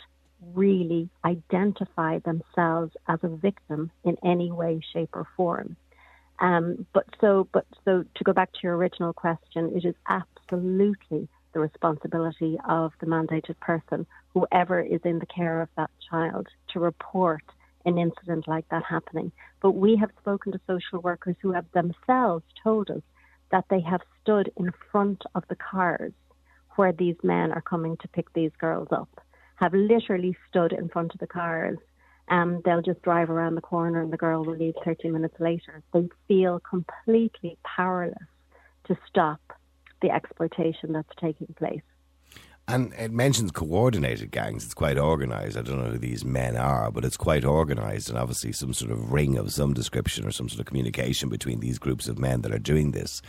really 0.54 1.08
identify 1.24 2.18
themselves 2.18 2.96
as 3.06 3.20
a 3.22 3.28
victim 3.28 3.92
in 4.02 4.16
any 4.24 4.50
way, 4.50 4.80
shape, 4.92 5.10
or 5.12 5.28
form. 5.36 5.76
Um, 6.40 6.84
but 6.92 7.06
so, 7.20 7.46
but 7.52 7.64
so 7.84 8.04
to 8.16 8.24
go 8.24 8.32
back 8.32 8.50
to 8.54 8.58
your 8.64 8.76
original 8.76 9.12
question, 9.12 9.76
it 9.76 9.84
is 9.84 9.94
absolutely 10.08 11.28
the 11.52 11.60
responsibility 11.60 12.58
of 12.68 12.92
the 13.00 13.06
mandated 13.06 13.58
person, 13.60 14.06
whoever 14.34 14.80
is 14.80 15.00
in 15.04 15.18
the 15.18 15.26
care 15.26 15.60
of 15.60 15.68
that 15.76 15.90
child, 16.10 16.48
to 16.72 16.80
report 16.80 17.42
an 17.84 17.98
incident 17.98 18.46
like 18.48 18.68
that 18.70 18.84
happening. 18.84 19.32
But 19.60 19.72
we 19.72 19.96
have 19.96 20.10
spoken 20.20 20.52
to 20.52 20.60
social 20.66 21.00
workers 21.00 21.36
who 21.40 21.52
have 21.52 21.66
themselves 21.72 22.44
told 22.62 22.90
us 22.90 23.02
that 23.50 23.64
they 23.68 23.80
have 23.80 24.00
stood 24.22 24.50
in 24.56 24.72
front 24.90 25.22
of 25.34 25.44
the 25.48 25.56
cars 25.56 26.12
where 26.76 26.92
these 26.92 27.16
men 27.22 27.52
are 27.52 27.60
coming 27.60 27.96
to 27.98 28.08
pick 28.08 28.32
these 28.32 28.52
girls 28.58 28.88
up, 28.90 29.08
have 29.56 29.74
literally 29.74 30.36
stood 30.48 30.72
in 30.72 30.88
front 30.88 31.12
of 31.12 31.20
the 31.20 31.26
cars. 31.26 31.78
Um, 32.28 32.62
they'll 32.64 32.82
just 32.82 33.02
drive 33.02 33.30
around 33.30 33.56
the 33.56 33.60
corner 33.60 34.00
and 34.00 34.12
the 34.12 34.16
girl 34.16 34.44
will 34.44 34.56
leave 34.56 34.74
30 34.84 35.10
minutes 35.10 35.34
later. 35.38 35.82
They 35.92 36.08
feel 36.28 36.60
completely 36.60 37.58
powerless 37.62 38.16
to 38.84 38.96
stop 39.08 39.40
the 40.02 40.10
exploitation 40.10 40.92
that's 40.92 41.08
taking 41.18 41.48
place. 41.56 41.80
And 42.68 42.92
it 42.94 43.10
mentions 43.10 43.50
coordinated 43.50 44.30
gangs. 44.30 44.64
It's 44.64 44.74
quite 44.74 44.96
organised. 44.96 45.56
I 45.56 45.62
don't 45.62 45.82
know 45.82 45.90
who 45.90 45.98
these 45.98 46.24
men 46.24 46.56
are, 46.56 46.90
but 46.90 47.04
it's 47.04 47.16
quite 47.16 47.44
organised 47.44 48.08
and 48.08 48.16
obviously 48.16 48.52
some 48.52 48.72
sort 48.72 48.92
of 48.92 49.12
ring 49.12 49.36
of 49.36 49.52
some 49.52 49.74
description 49.74 50.24
or 50.24 50.30
some 50.30 50.48
sort 50.48 50.60
of 50.60 50.66
communication 50.66 51.28
between 51.28 51.60
these 51.60 51.78
groups 51.78 52.06
of 52.06 52.18
men 52.18 52.42
that 52.42 52.52
are 52.52 52.60
doing 52.60 52.92
this. 52.92 53.20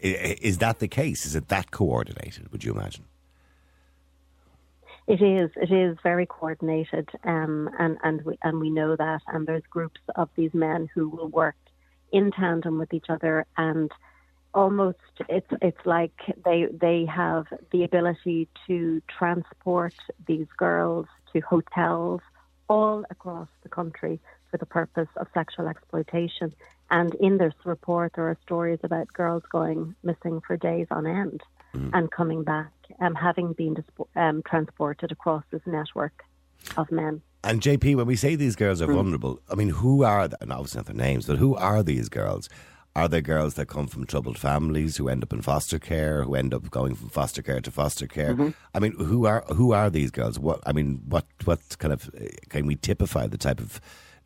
Is 0.00 0.58
that 0.58 0.78
the 0.78 0.86
case? 0.86 1.26
Is 1.26 1.34
it 1.34 1.48
that 1.48 1.70
coordinated, 1.72 2.52
would 2.52 2.62
you 2.62 2.72
imagine? 2.72 3.04
It 5.08 5.22
is. 5.22 5.50
It 5.56 5.72
is 5.72 5.96
very 6.02 6.26
coordinated, 6.26 7.08
um, 7.24 7.70
and 7.78 7.96
and 8.04 8.22
we 8.26 8.38
and 8.42 8.60
we 8.60 8.68
know 8.68 8.94
that. 8.94 9.22
And 9.26 9.46
there's 9.46 9.62
groups 9.70 10.00
of 10.16 10.28
these 10.36 10.52
men 10.52 10.86
who 10.94 11.08
will 11.08 11.28
work 11.28 11.56
in 12.12 12.30
tandem 12.30 12.78
with 12.78 12.92
each 12.92 13.06
other 13.08 13.46
and 13.56 13.90
almost 14.58 14.98
it's 15.28 15.52
it's 15.62 15.84
like 15.86 16.18
they 16.44 16.66
they 16.86 17.06
have 17.06 17.46
the 17.70 17.84
ability 17.84 18.48
to 18.66 19.00
transport 19.18 19.94
these 20.26 20.48
girls 20.56 21.06
to 21.32 21.40
hotels 21.40 22.20
all 22.68 23.04
across 23.08 23.48
the 23.62 23.68
country 23.68 24.18
for 24.50 24.58
the 24.58 24.66
purpose 24.66 25.08
of 25.16 25.28
sexual 25.32 25.68
exploitation. 25.68 26.52
And 26.90 27.14
in 27.16 27.38
this 27.38 27.54
report, 27.64 28.12
there 28.16 28.28
are 28.28 28.38
stories 28.42 28.80
about 28.82 29.12
girls 29.12 29.44
going 29.50 29.94
missing 30.02 30.40
for 30.46 30.56
days 30.56 30.88
on 30.90 31.06
end 31.06 31.40
mm. 31.74 31.90
and 31.92 32.10
coming 32.10 32.42
back, 32.42 32.72
um, 33.00 33.14
having 33.14 33.52
been 33.52 33.76
dispo- 33.76 34.08
um, 34.16 34.42
transported 34.42 35.12
across 35.12 35.44
this 35.50 35.62
network 35.66 36.24
of 36.76 36.90
men. 36.90 37.22
And 37.44 37.60
JP, 37.60 37.94
when 37.96 38.06
we 38.06 38.16
say 38.16 38.34
these 38.34 38.56
girls 38.56 38.82
are 38.82 38.88
mm. 38.88 38.94
vulnerable, 38.94 39.40
I 39.50 39.54
mean, 39.54 39.68
who 39.68 40.02
are, 40.02 40.28
and 40.40 40.52
obviously 40.52 40.78
not 40.78 40.86
their 40.86 40.96
names, 40.96 41.26
but 41.26 41.36
who 41.36 41.54
are 41.54 41.82
these 41.82 42.08
girls? 42.08 42.48
Are 42.98 43.06
there 43.06 43.20
girls 43.20 43.54
that 43.54 43.66
come 43.66 43.86
from 43.86 44.06
troubled 44.06 44.36
families 44.36 44.96
who 44.96 45.08
end 45.08 45.22
up 45.22 45.32
in 45.32 45.40
foster 45.40 45.78
care, 45.78 46.24
who 46.24 46.34
end 46.34 46.52
up 46.52 46.68
going 46.68 46.96
from 46.96 47.10
foster 47.10 47.42
care 47.42 47.60
to 47.60 47.70
foster 47.70 48.08
care? 48.08 48.34
Mm-hmm. 48.34 48.48
I 48.74 48.80
mean, 48.80 48.92
who 48.98 49.24
are 49.24 49.44
who 49.54 49.70
are 49.70 49.88
these 49.88 50.10
girls? 50.10 50.36
What 50.36 50.60
I 50.66 50.72
mean, 50.72 51.02
what 51.06 51.24
what 51.44 51.60
kind 51.78 51.94
of 51.94 52.10
can 52.48 52.66
we 52.66 52.74
typify 52.74 53.28
the 53.28 53.38
type 53.38 53.60
of 53.60 53.80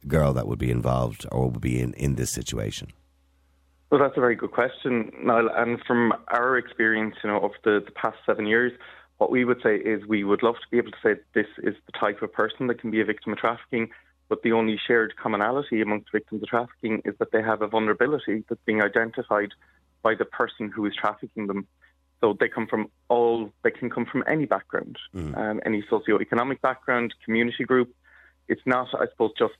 girl 0.08 0.32
that 0.32 0.46
would 0.48 0.58
be 0.58 0.70
involved 0.70 1.26
or 1.30 1.50
would 1.50 1.60
be 1.60 1.82
in, 1.82 1.92
in 1.94 2.14
this 2.14 2.32
situation? 2.32 2.88
Well, 3.90 4.00
that's 4.00 4.16
a 4.16 4.20
very 4.20 4.36
good 4.36 4.52
question, 4.52 5.12
Niall. 5.22 5.50
And 5.54 5.78
from 5.86 6.14
our 6.28 6.56
experience, 6.56 7.16
you 7.22 7.28
know, 7.28 7.40
of 7.40 7.50
the, 7.64 7.82
the 7.84 7.92
past 7.92 8.16
seven 8.24 8.46
years, 8.46 8.72
what 9.18 9.30
we 9.30 9.44
would 9.44 9.60
say 9.62 9.76
is 9.76 10.06
we 10.06 10.24
would 10.24 10.42
love 10.42 10.54
to 10.54 10.68
be 10.70 10.78
able 10.78 10.92
to 10.92 10.96
say 11.04 11.20
this 11.34 11.46
is 11.58 11.74
the 11.84 11.92
type 12.00 12.22
of 12.22 12.32
person 12.32 12.68
that 12.68 12.80
can 12.80 12.90
be 12.90 13.02
a 13.02 13.04
victim 13.04 13.34
of 13.34 13.38
trafficking 13.38 13.90
but 14.32 14.42
the 14.42 14.52
only 14.52 14.80
shared 14.86 15.14
commonality 15.14 15.82
amongst 15.82 16.10
victims 16.10 16.42
of 16.42 16.48
trafficking 16.48 17.02
is 17.04 17.14
that 17.18 17.32
they 17.32 17.42
have 17.42 17.60
a 17.60 17.66
vulnerability 17.66 18.42
that's 18.48 18.62
being 18.64 18.80
identified 18.82 19.50
by 20.00 20.14
the 20.14 20.24
person 20.24 20.70
who 20.74 20.86
is 20.86 20.94
trafficking 20.96 21.48
them. 21.48 21.66
So 22.22 22.34
they 22.40 22.48
come 22.48 22.66
from 22.66 22.88
all, 23.10 23.52
they 23.62 23.70
can 23.70 23.90
come 23.90 24.06
from 24.06 24.24
any 24.26 24.46
background, 24.46 24.96
mm. 25.14 25.36
um, 25.36 25.60
any 25.66 25.84
socio-economic 25.90 26.62
background, 26.62 27.12
community 27.22 27.64
group. 27.64 27.94
It's 28.48 28.62
not, 28.64 28.88
I 28.94 29.04
suppose, 29.10 29.32
just 29.38 29.52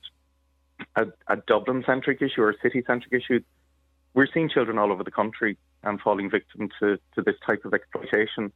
a, 0.95 1.05
a 1.27 1.35
Dublin 1.35 1.83
centric 1.85 2.23
issue 2.23 2.41
or 2.41 2.49
a 2.49 2.59
city 2.63 2.83
centric 2.87 3.13
issue. 3.13 3.41
We're 4.15 4.27
seeing 4.33 4.49
children 4.49 4.79
all 4.79 4.91
over 4.91 5.03
the 5.03 5.11
country 5.11 5.55
um, 5.83 5.99
falling 5.99 6.31
victim 6.31 6.69
to, 6.79 6.97
to 7.13 7.21
this 7.21 7.35
type 7.45 7.63
of 7.65 7.75
exploitation. 7.75 8.51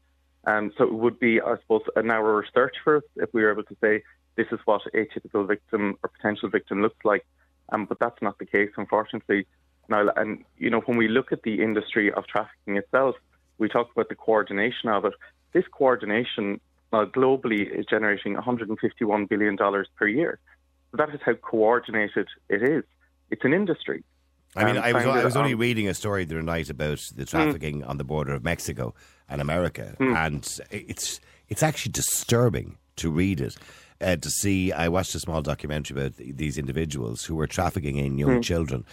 Um, 0.48 0.72
so 0.80 0.86
it 0.86 0.94
would 0.96 1.20
be, 1.20 1.40
I 1.40 1.58
suppose, 1.62 1.84
a 1.96 2.02
narrower 2.02 2.44
search 2.56 2.78
for 2.84 2.98
us 2.98 3.04
if 3.18 3.30
we 3.34 3.44
were 3.44 3.52
able 3.52 3.66
to 3.66 3.78
say 3.82 4.02
this 4.38 4.48
is 4.52 4.60
what 4.66 4.82
a 4.94 5.06
typical 5.14 5.44
victim 5.46 5.98
or 6.04 6.10
potential 6.10 6.48
victim 6.50 6.82
looks 6.82 7.04
like. 7.04 7.26
Um, 7.70 7.86
but 7.86 8.00
that's 8.00 8.22
not 8.22 8.40
the 8.40 8.46
case, 8.46 8.70
unfortunately. 8.78 9.46
Now, 9.90 10.08
and 10.16 10.46
you 10.58 10.70
know, 10.70 10.80
when 10.82 10.98
we 10.98 11.10
look 11.10 11.32
at 11.32 11.44
the 11.44 11.62
industry 11.62 12.14
of 12.14 12.26
trafficking 12.28 12.78
itself, 12.78 13.16
we 13.58 13.68
talk 13.68 13.90
about 13.92 14.10
the 14.10 14.16
coordination 14.16 14.90
of 14.90 15.06
it. 15.06 15.14
This 15.54 15.66
coordination 15.72 16.62
uh, 16.94 17.06
globally 17.06 17.70
is 17.70 17.86
generating 17.86 18.36
151 18.36 19.26
billion 19.26 19.56
dollars 19.56 19.88
per 19.98 20.08
year. 20.08 20.40
So 20.92 20.98
that 20.98 21.14
is 21.14 21.20
how 21.26 21.34
coordinated 21.34 22.28
it 22.50 22.64
is. 22.64 22.84
It's 23.30 23.44
an 23.44 23.54
industry. 23.54 24.04
I 24.56 24.64
mean, 24.64 24.78
um, 24.78 24.84
I 24.84 24.94
was, 24.94 25.06
I 25.06 25.26
was 25.26 25.36
only 25.36 25.56
reading 25.56 25.88
a 25.88 25.94
story 25.94 26.26
the 26.26 26.36
other 26.36 26.44
night 26.44 26.70
about 26.70 27.00
the 27.16 27.24
mm. 27.24 27.28
trafficking 27.28 27.82
mm. 27.82 27.90
on 27.90 27.98
the 27.98 28.04
border 28.04 28.34
of 28.34 28.44
Mexico 28.44 28.94
and 29.28 29.42
America, 29.42 29.96
mm. 30.00 30.16
and 30.16 30.60
it's 30.72 31.20
it's 31.50 31.64
actually 31.64 31.92
disturbing 31.92 32.78
to 32.98 33.12
read 33.12 33.42
it 33.42 33.58
uh, 34.02 34.16
to 34.18 34.30
see. 34.30 34.72
I 34.72 34.88
watched 34.90 35.16
a 35.16 35.20
small 35.20 35.42
documentary 35.42 36.00
about 36.00 36.18
these 36.18 36.58
individuals 36.58 37.24
who 37.26 37.36
were 37.36 37.48
trafficking 37.48 37.98
in 37.98 38.18
young 38.18 38.40
mm. 38.40 38.44
children. 38.44 38.86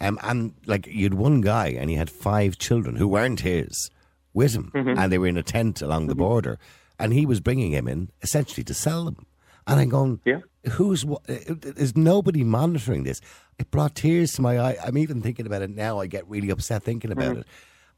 Um, 0.00 0.18
and 0.22 0.54
like 0.66 0.86
you 0.86 1.04
had 1.04 1.14
one 1.14 1.40
guy 1.40 1.68
and 1.68 1.90
he 1.90 1.96
had 1.96 2.10
five 2.10 2.58
children 2.58 2.96
who 2.96 3.08
weren't 3.08 3.40
his 3.40 3.90
with 4.32 4.54
him, 4.54 4.70
mm-hmm. 4.74 4.98
and 4.98 5.10
they 5.10 5.18
were 5.18 5.26
in 5.26 5.36
a 5.36 5.42
tent 5.42 5.82
along 5.82 6.02
mm-hmm. 6.02 6.10
the 6.10 6.14
border, 6.14 6.58
and 6.98 7.12
he 7.12 7.26
was 7.26 7.40
bringing 7.40 7.72
him 7.72 7.88
in 7.88 8.10
essentially 8.22 8.62
to 8.64 8.74
sell 8.74 9.04
them. 9.04 9.26
And 9.66 9.80
I'm 9.80 9.88
going, 9.88 10.20
yeah. 10.24 10.40
who's 10.70 11.04
is 11.28 11.96
nobody 11.96 12.42
monitoring 12.44 13.02
this? 13.02 13.20
It 13.58 13.70
brought 13.70 13.96
tears 13.96 14.32
to 14.32 14.42
my 14.42 14.58
eye. 14.58 14.76
I'm 14.82 14.96
even 14.96 15.20
thinking 15.20 15.46
about 15.46 15.62
it 15.62 15.70
now. 15.70 15.98
I 15.98 16.06
get 16.06 16.26
really 16.28 16.50
upset 16.50 16.84
thinking 16.84 17.10
about 17.10 17.32
mm-hmm. 17.32 17.40
it. 17.40 17.46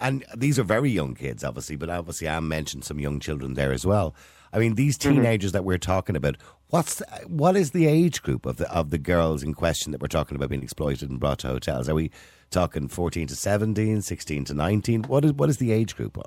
And 0.01 0.25
these 0.35 0.59
are 0.59 0.65
very 0.65 0.91
young 0.91 1.15
kids, 1.15 1.45
obviously, 1.45 1.77
but 1.77 1.91
obviously 1.91 2.29
I 2.29 2.41
mentioned 2.41 2.85
some 2.85 2.99
young 2.99 3.21
children 3.21 3.55
there 3.55 3.73
as 3.73 3.87
well. 3.87 4.15
I 4.53 4.59
mean, 4.59 4.75
these 4.75 4.99
mm-hmm. 4.99 5.15
teenagers 5.15 5.51
mm-hmm. 5.51 5.59
that 5.59 5.65
we're 5.65 5.79
talking 5.79 6.17
about, 6.17 6.37
what's 6.69 7.03
what 7.27 7.57
is 7.57 7.71
the 7.71 7.87
age 7.87 8.23
group 8.23 8.47
of 8.47 8.57
the 8.57 8.71
of 8.73 8.91
the 8.91 8.99
girls 8.99 9.43
in 9.43 9.55
question 9.55 9.93
that 9.93 10.01
we're 10.01 10.09
talking 10.09 10.37
about 10.37 10.51
being 10.51 10.63
exploited 10.63 11.11
and 11.11 11.21
brought 11.21 11.41
to 11.41 11.49
hotels? 11.49 11.89
Are 11.89 11.95
we 11.95 12.11
talking 12.51 12.89
14 12.89 13.29
to 13.29 13.37
17, 13.37 14.03
16 14.03 14.45
to 14.45 14.55
19? 14.55 15.05
What 15.05 15.25
is 15.25 15.33
what 15.33 15.49
is 15.49 15.59
the 15.59 15.73
age 15.73 15.97
group? 15.97 16.19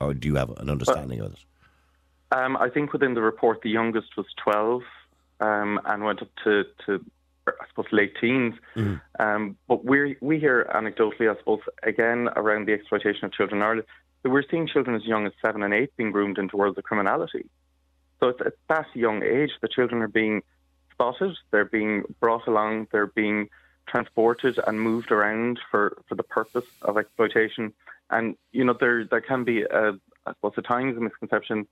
Or 0.00 0.14
do 0.14 0.28
you 0.28 0.36
have 0.36 0.50
an 0.58 0.70
understanding 0.70 1.20
of 1.20 1.32
it? 1.32 1.44
Um, 2.32 2.56
I 2.56 2.70
think 2.70 2.92
within 2.92 3.14
the 3.14 3.22
report, 3.22 3.62
the 3.62 3.70
youngest 3.70 4.16
was 4.16 4.26
12 4.42 4.82
um, 5.40 5.80
and 5.84 6.04
went 6.04 6.22
up 6.22 6.28
to, 6.44 6.64
to 6.86 7.04
I 7.48 7.66
suppose, 7.68 7.86
late 7.92 8.14
teens. 8.20 8.54
Mm. 8.76 9.00
Um, 9.18 9.56
but 9.68 9.84
we 9.84 10.16
we 10.20 10.38
hear 10.38 10.70
anecdotally, 10.74 11.30
I 11.30 11.36
suppose, 11.38 11.60
again 11.82 12.28
around 12.36 12.66
the 12.66 12.72
exploitation 12.72 13.24
of 13.24 13.32
children 13.32 13.60
in 13.60 13.66
Ireland, 13.66 13.86
that 14.22 14.30
we're 14.30 14.44
seeing 14.48 14.68
children 14.68 14.94
as 14.94 15.04
young 15.04 15.26
as 15.26 15.32
seven 15.42 15.62
and 15.62 15.74
eight 15.74 15.96
being 15.96 16.12
groomed 16.12 16.38
into 16.38 16.56
worlds 16.56 16.78
of 16.78 16.84
criminality. 16.84 17.46
So 18.20 18.28
it's 18.28 18.40
at 18.44 18.52
that 18.68 18.86
young 18.94 19.22
age 19.22 19.50
the 19.60 19.68
children 19.68 20.02
are 20.02 20.08
being 20.08 20.42
spotted, 20.92 21.36
they're 21.50 21.64
being 21.64 22.04
brought 22.20 22.46
along, 22.46 22.88
they're 22.92 23.06
being 23.06 23.48
transported 23.88 24.58
and 24.66 24.80
moved 24.80 25.10
around 25.10 25.58
for, 25.70 26.02
for 26.08 26.14
the 26.14 26.22
purpose 26.22 26.66
of 26.82 26.96
exploitation. 26.96 27.72
And 28.10 28.36
you 28.52 28.64
know 28.64 28.76
there 28.78 29.04
there 29.04 29.20
can 29.20 29.44
be 29.44 29.62
a 29.62 29.92
I 30.26 30.32
suppose 30.34 30.52
at 30.58 30.66
times 30.66 30.96
a 30.96 31.00
misconception 31.00 31.66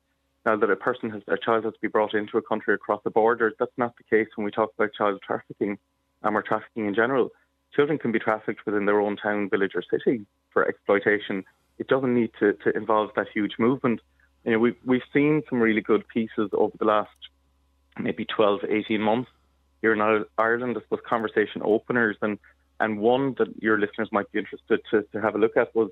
now 0.46 0.56
that 0.56 0.70
a 0.70 0.76
person 0.76 1.10
has 1.10 1.22
a 1.28 1.36
child 1.36 1.64
has 1.64 1.74
to 1.74 1.80
be 1.80 1.88
brought 1.88 2.14
into 2.14 2.38
a 2.38 2.42
country 2.42 2.74
across 2.74 3.02
the 3.04 3.10
border. 3.10 3.52
That's 3.58 3.76
not 3.76 3.94
the 3.96 4.04
case 4.04 4.28
when 4.36 4.44
we 4.44 4.50
talk 4.50 4.72
about 4.76 4.94
child 4.94 5.20
trafficking. 5.22 5.78
um, 6.22 6.36
or 6.36 6.42
trafficking 6.42 6.86
in 6.86 6.94
general, 6.94 7.30
children 7.74 7.98
can 7.98 8.12
be 8.12 8.18
trafficked 8.18 8.64
within 8.66 8.86
their 8.86 9.00
own 9.00 9.16
town, 9.16 9.48
village, 9.50 9.72
or 9.74 9.82
city 9.82 10.26
for 10.50 10.66
exploitation. 10.66 11.44
It 11.78 11.88
doesn't 11.88 12.14
need 12.14 12.30
to, 12.40 12.54
to 12.54 12.76
involve 12.76 13.10
that 13.16 13.28
huge 13.32 13.54
movement. 13.58 14.00
You 14.45 14.52
know, 14.52 14.59
we've, 14.59 14.76
we've 14.85 15.02
seen 15.12 15.42
some 15.49 15.61
really 15.61 15.80
good 15.80 16.07
pieces 16.09 16.50
over 16.52 16.76
the 16.78 16.85
last 16.85 17.11
maybe 17.99 18.25
12, 18.25 18.61
18 18.68 19.00
months 19.00 19.30
here 19.80 19.92
in 19.92 20.25
Ireland, 20.38 20.76
I 20.78 20.83
suppose, 20.83 21.00
conversation 21.07 21.62
openers. 21.64 22.16
And, 22.23 22.38
and 22.80 22.99
one 22.99 23.35
that 23.38 23.62
your 23.62 23.78
listeners 23.78 24.09
might 24.12 24.30
be 24.33 24.38
interested 24.38 24.80
to, 24.90 25.02
to 25.12 25.21
have 25.21 25.35
a 25.35 25.38
look 25.38 25.57
at 25.57 25.75
was 25.75 25.90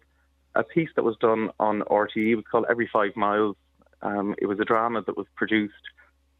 a 0.54 0.62
piece 0.62 0.88
that 0.96 1.04
was 1.04 1.16
done 1.20 1.50
on 1.60 1.82
RTE. 1.82 2.32
It 2.32 2.36
was 2.36 2.44
called 2.50 2.66
Every 2.68 2.88
Five 2.92 3.16
Miles. 3.16 3.56
Um, 4.02 4.34
it 4.38 4.46
was 4.46 4.60
a 4.60 4.64
drama 4.64 5.02
that 5.02 5.16
was 5.16 5.26
produced 5.36 5.74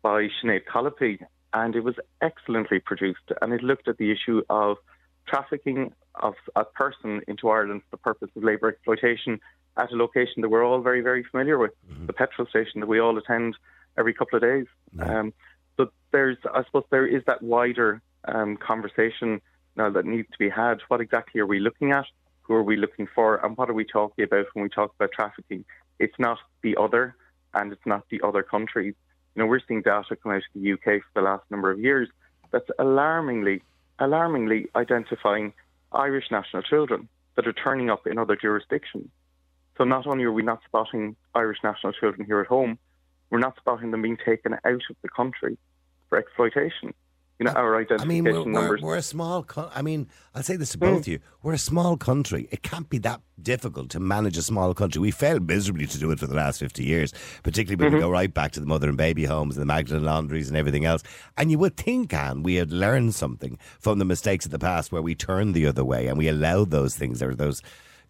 by 0.03 0.29
Sinead 0.43 0.65
Colopy, 0.73 1.19
and 1.53 1.75
it 1.75 1.85
was 1.85 1.97
excellently 2.21 2.79
produced. 2.79 3.33
And 3.43 3.53
it 3.53 3.63
looked 3.63 3.89
at 3.89 3.99
the 3.99 4.11
issue 4.11 4.43
of 4.49 4.79
trafficking 5.27 5.93
of 6.15 6.35
a 6.55 6.65
person 6.65 7.21
into 7.29 7.49
Ireland 7.49 7.83
for 7.83 7.97
the 7.97 8.03
purpose 8.03 8.31
of 8.37 8.45
labour 8.45 8.69
exploitation 8.69 9.41
at 9.77 9.93
a 9.93 9.97
location 9.97 10.43
that 10.43 10.49
we're 10.49 10.65
all 10.65 10.81
very, 10.81 11.01
very 11.03 11.23
familiar 11.25 11.59
with, 11.59 11.73
mm-hmm. 11.91 12.07
the 12.07 12.13
petrol 12.13 12.49
station 12.49 12.81
that 12.81 12.87
we 12.87 12.99
all 12.99 13.17
attend 13.19 13.57
every 13.99 14.15
couple 14.15 14.37
of 14.37 14.43
days. 14.43 14.67
Yeah. 14.97 15.21
Um, 15.21 15.35
so 15.77 15.91
there's, 16.13 16.39
I 16.53 16.65
suppose, 16.65 16.85
there 16.91 17.07
is 17.07 17.23
that 17.27 17.43
wider 17.43 18.01
um, 18.25 18.57
conversation 18.57 19.41
now 19.77 19.91
that 19.91 20.07
needs 20.07 20.29
to 20.31 20.39
be 20.39 20.49
had. 20.49 20.79
What 20.89 21.01
exactly 21.01 21.41
are 21.41 21.47
we 21.47 21.61
looking 21.61 21.93
at? 21.93 22.07
Who 22.43 22.55
are 22.55 22.63
we 22.63 22.77
looking 22.77 23.09
for? 23.15 23.45
And 23.45 23.57
what 23.57 23.69
are 23.69 23.75
we 23.75 23.85
talking 23.85 24.25
about 24.25 24.47
when 24.55 24.63
we 24.63 24.69
talk 24.69 24.95
about 24.95 25.13
trafficking? 25.13 25.65
It's 25.99 26.19
not 26.19 26.39
the 26.63 26.77
other, 26.81 27.15
and 27.53 27.73
it's 27.73 27.87
not 27.87 28.05
the 28.11 28.21
other 28.23 28.43
countries. 28.43 28.95
You 29.35 29.43
know, 29.43 29.47
we're 29.47 29.61
seeing 29.67 29.83
data 29.83 30.17
come 30.17 30.33
out 30.33 30.39
of 30.39 30.63
the 30.63 30.73
UK 30.73 31.03
for 31.03 31.11
the 31.15 31.23
last 31.23 31.45
number 31.51 31.71
of 31.71 31.79
years 31.79 32.09
that's 32.53 32.71
alarmingly, 32.79 33.63
alarmingly 33.99 34.69
identifying 34.75 35.53
Irish 35.93 36.31
national 36.31 36.63
children 36.63 37.09
that 37.37 37.47
are 37.47 37.53
turning 37.53 37.91
up 37.91 38.07
in 38.07 38.19
other 38.19 38.37
jurisdictions. 38.37 39.09
So 39.79 39.85
not 39.85 40.07
only 40.07 40.25
are 40.25 40.33
we 40.33 40.43
not 40.43 40.61
spotting 40.67 41.17
Irish 41.35 41.59
national 41.63 41.93
children 41.93 42.27
here 42.27 42.41
at 42.41 42.47
home, 42.47 42.79
we're 43.31 43.39
not 43.39 43.57
spotting 43.57 43.91
them 43.91 44.03
being 44.03 44.17
taken 44.17 44.55
out 44.55 44.83
of 44.91 44.97
the 45.03 45.09
country 45.09 45.59
for 46.09 46.19
exploitation. 46.19 46.95
You 47.39 47.45
know, 47.45 47.53
our 47.53 47.77
identification 47.77 48.03
I 48.03 48.07
mean, 48.09 48.25
we're, 48.25 48.51
numbers. 48.51 48.81
We're, 48.81 48.89
we're 48.89 48.97
a 48.97 49.03
small. 49.03 49.43
Co- 49.43 49.71
I 49.75 49.83
mean, 49.83 50.09
I'll 50.35 50.43
say 50.43 50.57
this 50.57 50.71
to 50.71 50.79
both 50.79 51.01
of 51.01 51.09
you: 51.09 51.19
we're 51.43 51.53
a 51.53 51.59
small 51.59 51.99
country. 51.99 52.49
It 52.51 52.63
can't 52.63 52.89
be 52.89 52.97
that 52.99 53.21
difficult 53.43 53.91
to 53.91 54.01
manage 54.01 54.39
a 54.39 54.43
small 54.43 54.73
country. 54.73 55.03
We 55.03 55.11
failed 55.11 55.47
miserably 55.47 55.87
to 55.87 55.99
do 55.99 56.11
it 56.13 56.19
for 56.19 56.27
the 56.27 56.35
last 56.35 56.61
fifty 56.61 56.85
years, 56.85 57.13
particularly 57.43 57.77
when 57.77 57.89
mm-hmm. 57.89 57.97
we 57.97 58.01
go 58.01 58.11
right 58.11 58.33
back 58.33 58.53
to 58.53 58.61
the 58.61 58.65
mother 58.67 58.89
and 58.89 58.97
baby 58.97 59.27
homes 59.27 59.57
and 59.57 59.61
the 59.61 59.67
Magdalen 59.67 60.05
laundries 60.05 60.49
and 60.49 60.57
everything 60.57 60.87
else. 60.87 61.03
And 61.37 61.51
you 61.51 61.59
would 61.59 61.77
think, 61.77 62.15
Anne, 62.15 62.43
we 62.43 62.55
had 62.55 62.73
learned 62.73 63.15
something 63.15 63.59
from 63.81 63.99
the 63.99 64.07
mistakes 64.07 64.47
of 64.47 64.51
the 64.51 64.59
past, 64.59 64.91
where 64.91 65.03
we 65.03 65.15
turned 65.15 65.55
the 65.55 65.67
other 65.67 65.85
way 65.85 66.07
and 66.07 66.17
we 66.17 66.29
allowed 66.29 66.71
those 66.71 66.97
things 66.97 67.23
or 67.23 67.35
those 67.35 67.61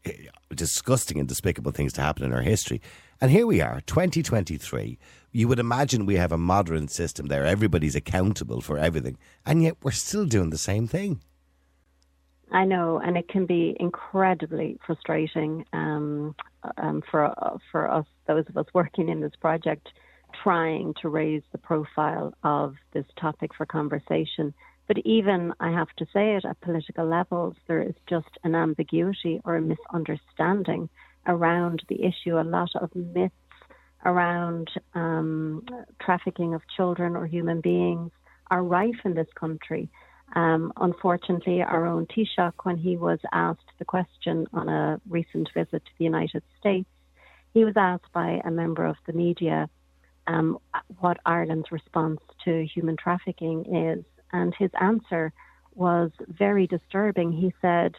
eh, 0.04 0.12
disgusting 0.54 1.18
and 1.18 1.28
despicable 1.28 1.72
things 1.72 1.92
to 1.94 2.00
happen 2.00 2.24
in 2.24 2.32
our 2.32 2.42
history. 2.42 2.80
And 3.20 3.30
here 3.30 3.46
we 3.46 3.62
are, 3.62 3.80
2023. 3.86 4.98
You 5.32 5.48
would 5.48 5.58
imagine 5.58 6.04
we 6.04 6.16
have 6.16 6.32
a 6.32 6.38
modern 6.38 6.88
system 6.88 7.26
there. 7.26 7.46
Everybody's 7.46 7.96
accountable 7.96 8.60
for 8.60 8.78
everything. 8.78 9.16
And 9.46 9.62
yet 9.62 9.76
we're 9.82 9.92
still 9.92 10.26
doing 10.26 10.50
the 10.50 10.58
same 10.58 10.86
thing. 10.86 11.20
I 12.52 12.64
know, 12.64 12.98
and 12.98 13.16
it 13.16 13.28
can 13.28 13.46
be 13.46 13.76
incredibly 13.80 14.78
frustrating 14.86 15.64
um, 15.72 16.34
um, 16.76 17.02
for 17.10 17.34
for 17.72 17.90
us, 17.90 18.06
those 18.28 18.44
of 18.48 18.56
us 18.56 18.66
working 18.72 19.08
in 19.08 19.20
this 19.20 19.34
project, 19.40 19.88
trying 20.42 20.94
to 21.02 21.08
raise 21.08 21.42
the 21.50 21.58
profile 21.58 22.34
of 22.44 22.76
this 22.92 23.06
topic 23.18 23.52
for 23.54 23.66
conversation. 23.66 24.54
But 24.86 24.98
even, 24.98 25.54
I 25.58 25.72
have 25.72 25.88
to 25.96 26.06
say 26.12 26.36
it, 26.36 26.44
at 26.44 26.60
political 26.60 27.06
levels, 27.06 27.56
there 27.66 27.82
is 27.82 27.94
just 28.08 28.28
an 28.44 28.54
ambiguity 28.54 29.40
or 29.44 29.56
a 29.56 29.60
misunderstanding 29.60 30.88
around 31.26 31.82
the 31.88 32.04
issue, 32.04 32.38
a 32.38 32.42
lot 32.42 32.70
of 32.76 32.94
myths 32.94 33.34
around 34.04 34.70
um, 34.94 35.64
trafficking 36.00 36.54
of 36.54 36.62
children 36.76 37.16
or 37.16 37.26
human 37.26 37.60
beings 37.60 38.10
are 38.50 38.62
rife 38.62 39.00
in 39.04 39.14
this 39.14 39.26
country. 39.34 39.88
Um, 40.34 40.72
unfortunately, 40.76 41.62
our 41.62 41.86
own 41.86 42.06
Taoiseach, 42.06 42.52
when 42.64 42.76
he 42.76 42.96
was 42.96 43.18
asked 43.32 43.70
the 43.78 43.84
question 43.84 44.46
on 44.52 44.68
a 44.68 45.00
recent 45.08 45.48
visit 45.54 45.84
to 45.84 45.90
the 45.98 46.04
United 46.04 46.42
States, 46.58 46.88
he 47.54 47.64
was 47.64 47.74
asked 47.76 48.12
by 48.12 48.40
a 48.44 48.50
member 48.50 48.84
of 48.84 48.96
the 49.06 49.12
media 49.12 49.68
um, 50.26 50.58
what 50.98 51.18
Ireland's 51.24 51.70
response 51.70 52.20
to 52.44 52.66
human 52.66 52.96
trafficking 52.96 53.74
is. 53.74 54.04
And 54.32 54.54
his 54.58 54.70
answer 54.80 55.32
was 55.74 56.10
very 56.28 56.66
disturbing. 56.66 57.32
He 57.32 57.54
said, 57.62 57.94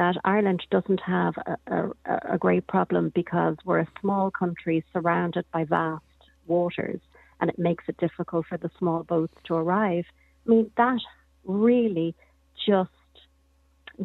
that 0.00 0.16
Ireland 0.24 0.62
doesn't 0.70 1.00
have 1.00 1.34
a, 1.36 1.90
a, 2.06 2.20
a 2.32 2.38
great 2.38 2.66
problem 2.66 3.12
because 3.14 3.56
we're 3.66 3.80
a 3.80 3.88
small 4.00 4.30
country 4.30 4.82
surrounded 4.94 5.44
by 5.52 5.64
vast 5.64 6.02
waters 6.46 7.00
and 7.38 7.50
it 7.50 7.58
makes 7.58 7.84
it 7.86 7.98
difficult 7.98 8.46
for 8.46 8.56
the 8.56 8.70
small 8.78 9.02
boats 9.02 9.34
to 9.44 9.54
arrive. 9.54 10.06
I 10.46 10.50
mean, 10.50 10.70
that 10.78 11.00
really 11.44 12.14
just 12.66 12.88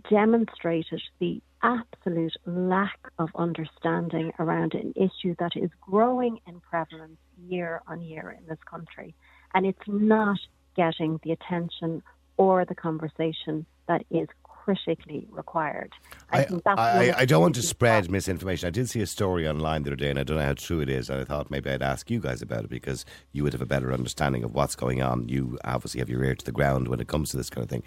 demonstrated 0.10 1.02
the 1.20 1.42
absolute 1.64 2.36
lack 2.46 3.00
of 3.18 3.30
understanding 3.36 4.34
around 4.38 4.74
an 4.74 4.94
issue 4.98 5.34
that 5.40 5.54
is 5.56 5.70
growing 5.80 6.40
in 6.46 6.60
prevalence 6.60 7.20
year 7.48 7.82
on 7.88 8.02
year 8.02 8.36
in 8.38 8.46
this 8.50 8.60
country. 8.70 9.16
And 9.54 9.66
it's 9.66 9.88
not 9.88 10.40
getting 10.76 11.22
the 11.24 11.32
attention 11.32 12.04
or 12.36 12.66
the 12.66 12.76
conversation 12.76 13.66
that 13.88 14.04
is 14.12 14.28
critically 14.66 15.28
required. 15.30 15.94
I, 16.32 16.48
I, 16.66 16.74
I, 16.76 17.14
I 17.20 17.26
don't 17.26 17.42
want 17.42 17.54
to 17.54 17.62
spread 17.62 18.10
misinformation. 18.10 18.66
I 18.66 18.72
did 18.72 18.90
see 18.90 19.00
a 19.00 19.06
story 19.06 19.48
online 19.48 19.84
the 19.84 19.92
other 19.92 19.96
day, 19.96 20.10
and 20.10 20.18
I 20.18 20.24
don't 20.24 20.38
know 20.38 20.44
how 20.44 20.56
true 20.56 20.80
it 20.80 20.90
is. 20.90 21.08
And 21.08 21.22
I 21.22 21.24
thought 21.24 21.52
maybe 21.52 21.70
I'd 21.70 21.84
ask 21.84 22.10
you 22.10 22.20
guys 22.20 22.42
about 22.42 22.64
it 22.64 22.70
because 22.72 23.06
you 23.32 23.44
would 23.44 23.54
have 23.54 23.62
a 23.62 23.68
better 23.68 23.94
understanding 23.94 24.44
of 24.44 24.56
what's 24.56 24.76
going 24.76 25.04
on. 25.04 25.30
You 25.30 25.60
obviously 25.64 26.00
have 26.00 26.10
your 26.10 26.24
ear 26.24 26.34
to 26.34 26.44
the 26.44 26.52
ground 26.52 26.88
when 26.88 27.00
it 27.00 27.08
comes 27.08 27.30
to 27.30 27.38
this 27.38 27.52
kind 27.52 27.64
of 27.64 27.70
thing. 27.70 27.84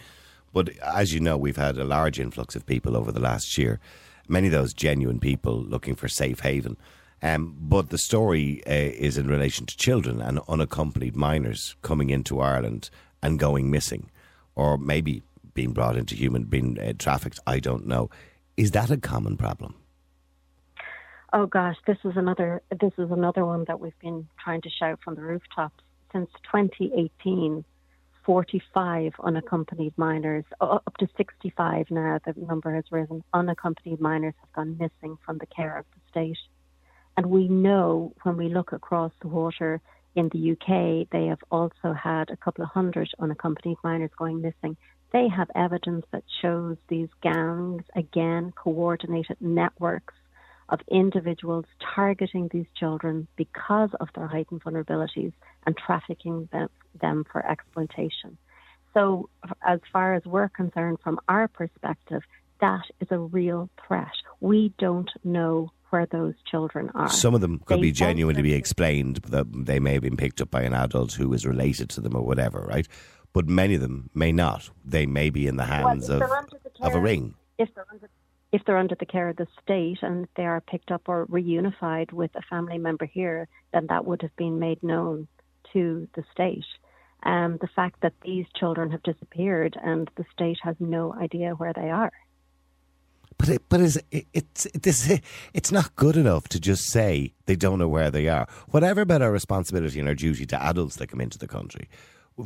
But 0.52 0.70
as 0.78 1.12
you 1.12 1.18
know, 1.18 1.36
we've 1.36 1.56
had 1.56 1.78
a 1.78 1.84
large 1.84 2.20
influx 2.20 2.54
of 2.54 2.64
people 2.64 2.96
over 2.96 3.10
the 3.10 3.20
last 3.20 3.58
year. 3.58 3.80
Many 4.28 4.46
of 4.46 4.52
those 4.52 4.72
genuine 4.72 5.18
people 5.18 5.60
looking 5.60 5.96
for 5.96 6.06
safe 6.06 6.40
haven. 6.40 6.76
Um, 7.22 7.56
but 7.58 7.90
the 7.90 7.98
story 7.98 8.62
uh, 8.68 8.70
is 8.70 9.18
in 9.18 9.26
relation 9.26 9.66
to 9.66 9.76
children 9.76 10.20
and 10.20 10.38
unaccompanied 10.48 11.16
minors 11.16 11.74
coming 11.82 12.10
into 12.10 12.38
Ireland 12.38 12.88
and 13.20 13.36
going 13.36 13.68
missing, 13.68 14.10
or 14.54 14.78
maybe 14.78 15.24
being 15.58 15.72
brought 15.72 15.96
into 15.96 16.14
human, 16.14 16.44
being 16.44 16.78
uh, 16.78 16.92
trafficked. 17.00 17.40
I 17.44 17.58
don't 17.58 17.84
know. 17.84 18.10
Is 18.56 18.70
that 18.70 18.92
a 18.92 18.96
common 18.96 19.36
problem? 19.36 19.74
Oh 21.32 21.46
gosh, 21.46 21.74
this 21.84 21.96
is 22.04 22.12
another 22.14 22.62
this 22.80 22.92
is 22.96 23.10
another 23.10 23.44
one 23.44 23.64
that 23.66 23.80
we've 23.80 23.98
been 23.98 24.28
trying 24.42 24.60
to 24.62 24.70
shout 24.70 25.00
from 25.02 25.16
the 25.16 25.22
rooftops 25.22 25.82
since 26.12 26.30
2018. 26.52 27.64
45 28.24 29.14
unaccompanied 29.24 29.94
minors, 29.96 30.44
up 30.60 30.94
to 30.98 31.08
65 31.16 31.86
now, 31.90 32.18
the 32.26 32.34
number 32.46 32.74
has 32.74 32.84
risen. 32.90 33.24
Unaccompanied 33.32 34.00
minors 34.02 34.34
have 34.40 34.52
gone 34.52 34.76
missing 34.78 35.16
from 35.24 35.38
the 35.38 35.46
care 35.46 35.78
of 35.78 35.86
the 35.94 36.00
state. 36.10 36.36
And 37.16 37.24
we 37.26 37.48
know 37.48 38.12
when 38.24 38.36
we 38.36 38.50
look 38.50 38.72
across 38.72 39.12
the 39.22 39.28
water 39.28 39.80
in 40.14 40.28
the 40.28 40.52
UK, 40.52 41.08
they 41.10 41.28
have 41.28 41.42
also 41.50 41.94
had 41.94 42.28
a 42.28 42.36
couple 42.36 42.64
of 42.64 42.70
hundred 42.70 43.08
unaccompanied 43.18 43.78
minors 43.82 44.10
going 44.18 44.42
missing 44.42 44.76
they 45.12 45.28
have 45.28 45.50
evidence 45.54 46.04
that 46.12 46.24
shows 46.42 46.76
these 46.88 47.08
gangs, 47.22 47.82
again, 47.94 48.52
coordinated 48.56 49.36
networks 49.40 50.14
of 50.68 50.80
individuals 50.90 51.64
targeting 51.94 52.48
these 52.52 52.66
children 52.78 53.26
because 53.36 53.90
of 54.00 54.08
their 54.14 54.26
heightened 54.26 54.62
vulnerabilities 54.62 55.32
and 55.66 55.76
trafficking 55.76 56.48
them, 56.52 56.68
them 57.00 57.24
for 57.32 57.44
exploitation. 57.46 58.36
So, 58.92 59.28
as 59.66 59.80
far 59.92 60.14
as 60.14 60.24
we're 60.24 60.48
concerned, 60.48 60.98
from 61.02 61.20
our 61.28 61.48
perspective, 61.48 62.22
that 62.60 62.82
is 63.00 63.08
a 63.10 63.18
real 63.18 63.70
threat. 63.86 64.12
We 64.40 64.72
don't 64.78 65.10
know 65.24 65.70
where 65.90 66.06
those 66.06 66.34
children 66.50 66.90
are. 66.94 67.08
Some 67.08 67.34
of 67.34 67.40
them 67.40 67.60
could 67.64 67.78
they 67.78 67.82
be 67.82 67.92
genuinely 67.92 68.42
be 68.42 68.54
explained 68.54 69.16
that 69.28 69.46
they 69.50 69.78
may 69.78 69.94
have 69.94 70.02
been 70.02 70.16
picked 70.16 70.40
up 70.40 70.50
by 70.50 70.62
an 70.62 70.74
adult 70.74 71.12
who 71.12 71.32
is 71.32 71.46
related 71.46 71.88
to 71.90 72.00
them 72.00 72.14
or 72.14 72.22
whatever, 72.22 72.60
right? 72.68 72.86
But 73.32 73.48
many 73.48 73.74
of 73.74 73.80
them 73.80 74.10
may 74.14 74.32
not. 74.32 74.70
They 74.84 75.06
may 75.06 75.30
be 75.30 75.46
in 75.46 75.56
the 75.56 75.64
hands 75.64 76.08
well, 76.08 76.22
of, 76.22 76.30
of 76.80 76.94
a 76.94 77.00
ring. 77.00 77.34
If 77.58 77.68
they're, 77.74 77.86
under, 77.90 78.08
if 78.52 78.64
they're 78.64 78.78
under 78.78 78.94
the 78.94 79.06
care 79.06 79.28
of 79.28 79.36
the 79.36 79.46
state 79.62 79.98
and 80.02 80.28
they 80.36 80.44
are 80.44 80.60
picked 80.60 80.90
up 80.90 81.02
or 81.06 81.26
reunified 81.26 82.12
with 82.12 82.30
a 82.34 82.42
family 82.42 82.78
member 82.78 83.04
here, 83.04 83.48
then 83.72 83.86
that 83.88 84.04
would 84.06 84.22
have 84.22 84.34
been 84.36 84.58
made 84.58 84.82
known 84.82 85.28
to 85.72 86.08
the 86.14 86.24
state. 86.32 86.64
Um, 87.24 87.58
the 87.60 87.68
fact 87.74 88.00
that 88.02 88.14
these 88.22 88.46
children 88.56 88.90
have 88.92 89.02
disappeared 89.02 89.76
and 89.82 90.08
the 90.16 90.24
state 90.32 90.58
has 90.62 90.76
no 90.78 91.12
idea 91.14 91.50
where 91.50 91.72
they 91.72 91.90
are. 91.90 92.12
But 93.36 93.48
it, 93.50 93.62
but 93.68 93.80
it's 93.80 93.98
it's 94.10 94.66
it's 94.66 95.20
it's 95.54 95.70
not 95.70 95.94
good 95.94 96.16
enough 96.16 96.48
to 96.48 96.60
just 96.60 96.90
say 96.90 97.34
they 97.46 97.54
don't 97.54 97.78
know 97.78 97.88
where 97.88 98.10
they 98.10 98.28
are. 98.28 98.48
Whatever 98.70 99.02
about 99.02 99.22
our 99.22 99.30
responsibility 99.30 100.00
and 100.00 100.08
our 100.08 100.14
duty 100.16 100.44
to 100.46 100.60
adults 100.60 100.96
that 100.96 101.08
come 101.08 101.20
into 101.20 101.38
the 101.38 101.46
country, 101.46 101.88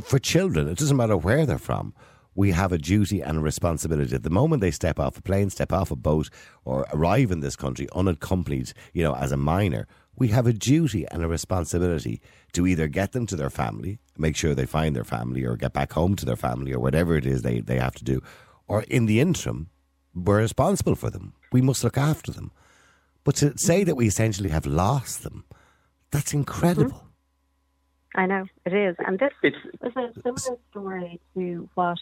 for 0.05 0.19
children, 0.19 0.69
it 0.69 0.79
doesn't 0.79 0.97
matter 0.97 1.17
where 1.17 1.45
they're 1.47 1.59
from. 1.59 1.95
we 2.35 2.51
have 2.53 2.73
a 2.73 2.79
duty 2.79 3.21
and 3.21 3.39
a 3.39 3.41
responsibility. 3.41 4.15
At 4.15 4.23
the 4.23 4.31
moment 4.31 4.61
they 4.63 4.71
step 4.71 4.99
off 4.99 5.19
a 5.19 5.23
plane, 5.23 5.51
step 5.51 5.73
off 5.73 5.91
a 5.91 5.97
boat, 5.97 6.31
or 6.65 6.87
arrive 6.93 7.31
in 7.31 7.41
this 7.41 7.57
country 7.57 7.89
unaccompanied, 7.95 8.73
you 8.93 9.03
know, 9.03 9.15
as 9.15 9.33
a 9.33 9.37
minor, 9.37 9.87
we 10.17 10.29
have 10.29 10.47
a 10.47 10.53
duty 10.53 11.07
and 11.11 11.23
a 11.23 11.29
responsibility 11.29 12.21
to 12.53 12.67
either 12.67 12.87
get 12.89 13.13
them 13.13 13.27
to 13.27 13.37
their 13.37 13.51
family, 13.51 13.99
make 14.19 14.37
sure 14.37 14.55
they 14.55 14.67
find 14.67 14.95
their 14.95 15.05
family, 15.05 15.45
or 15.45 15.57
get 15.57 15.73
back 15.73 15.93
home 15.93 16.17
to 16.17 16.27
their 16.27 16.37
family, 16.37 16.73
or 16.73 16.81
whatever 16.81 17.17
it 17.17 17.27
is 17.27 17.43
they, 17.43 17.61
they 17.61 17.79
have 17.79 17.95
to 17.95 18.05
do. 18.05 18.23
Or 18.69 18.83
in 18.83 19.07
the 19.07 19.21
interim, 19.21 19.71
we're 20.15 20.39
responsible 20.39 20.95
for 20.95 21.11
them. 21.11 21.33
We 21.51 21.63
must 21.63 21.83
look 21.85 21.99
after 21.99 22.31
them. 22.33 22.51
But 23.25 23.37
to 23.37 23.55
say 23.57 23.85
that 23.85 23.97
we 23.97 24.07
essentially 24.07 24.51
have 24.51 24.67
lost 24.67 25.23
them, 25.23 25.45
that's 26.11 26.35
incredible. 26.35 26.97
Mm-hmm. 26.97 27.07
I 28.15 28.27
know 28.27 28.45
it 28.67 28.75
is, 28.75 28.97
and 28.99 29.19
this 29.19 29.33
it's, 29.43 29.57
was 29.81 29.93
a 29.97 30.21
similar 30.23 30.59
story 30.71 31.21
to 31.35 31.69
what 31.75 31.99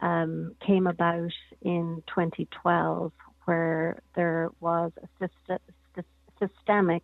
um, 0.00 0.54
came 0.64 0.86
about 0.86 1.32
in 1.62 2.02
2012, 2.06 3.12
where 3.44 4.00
there 4.14 4.50
was 4.60 4.92
a 5.20 5.28
systemic 6.38 7.02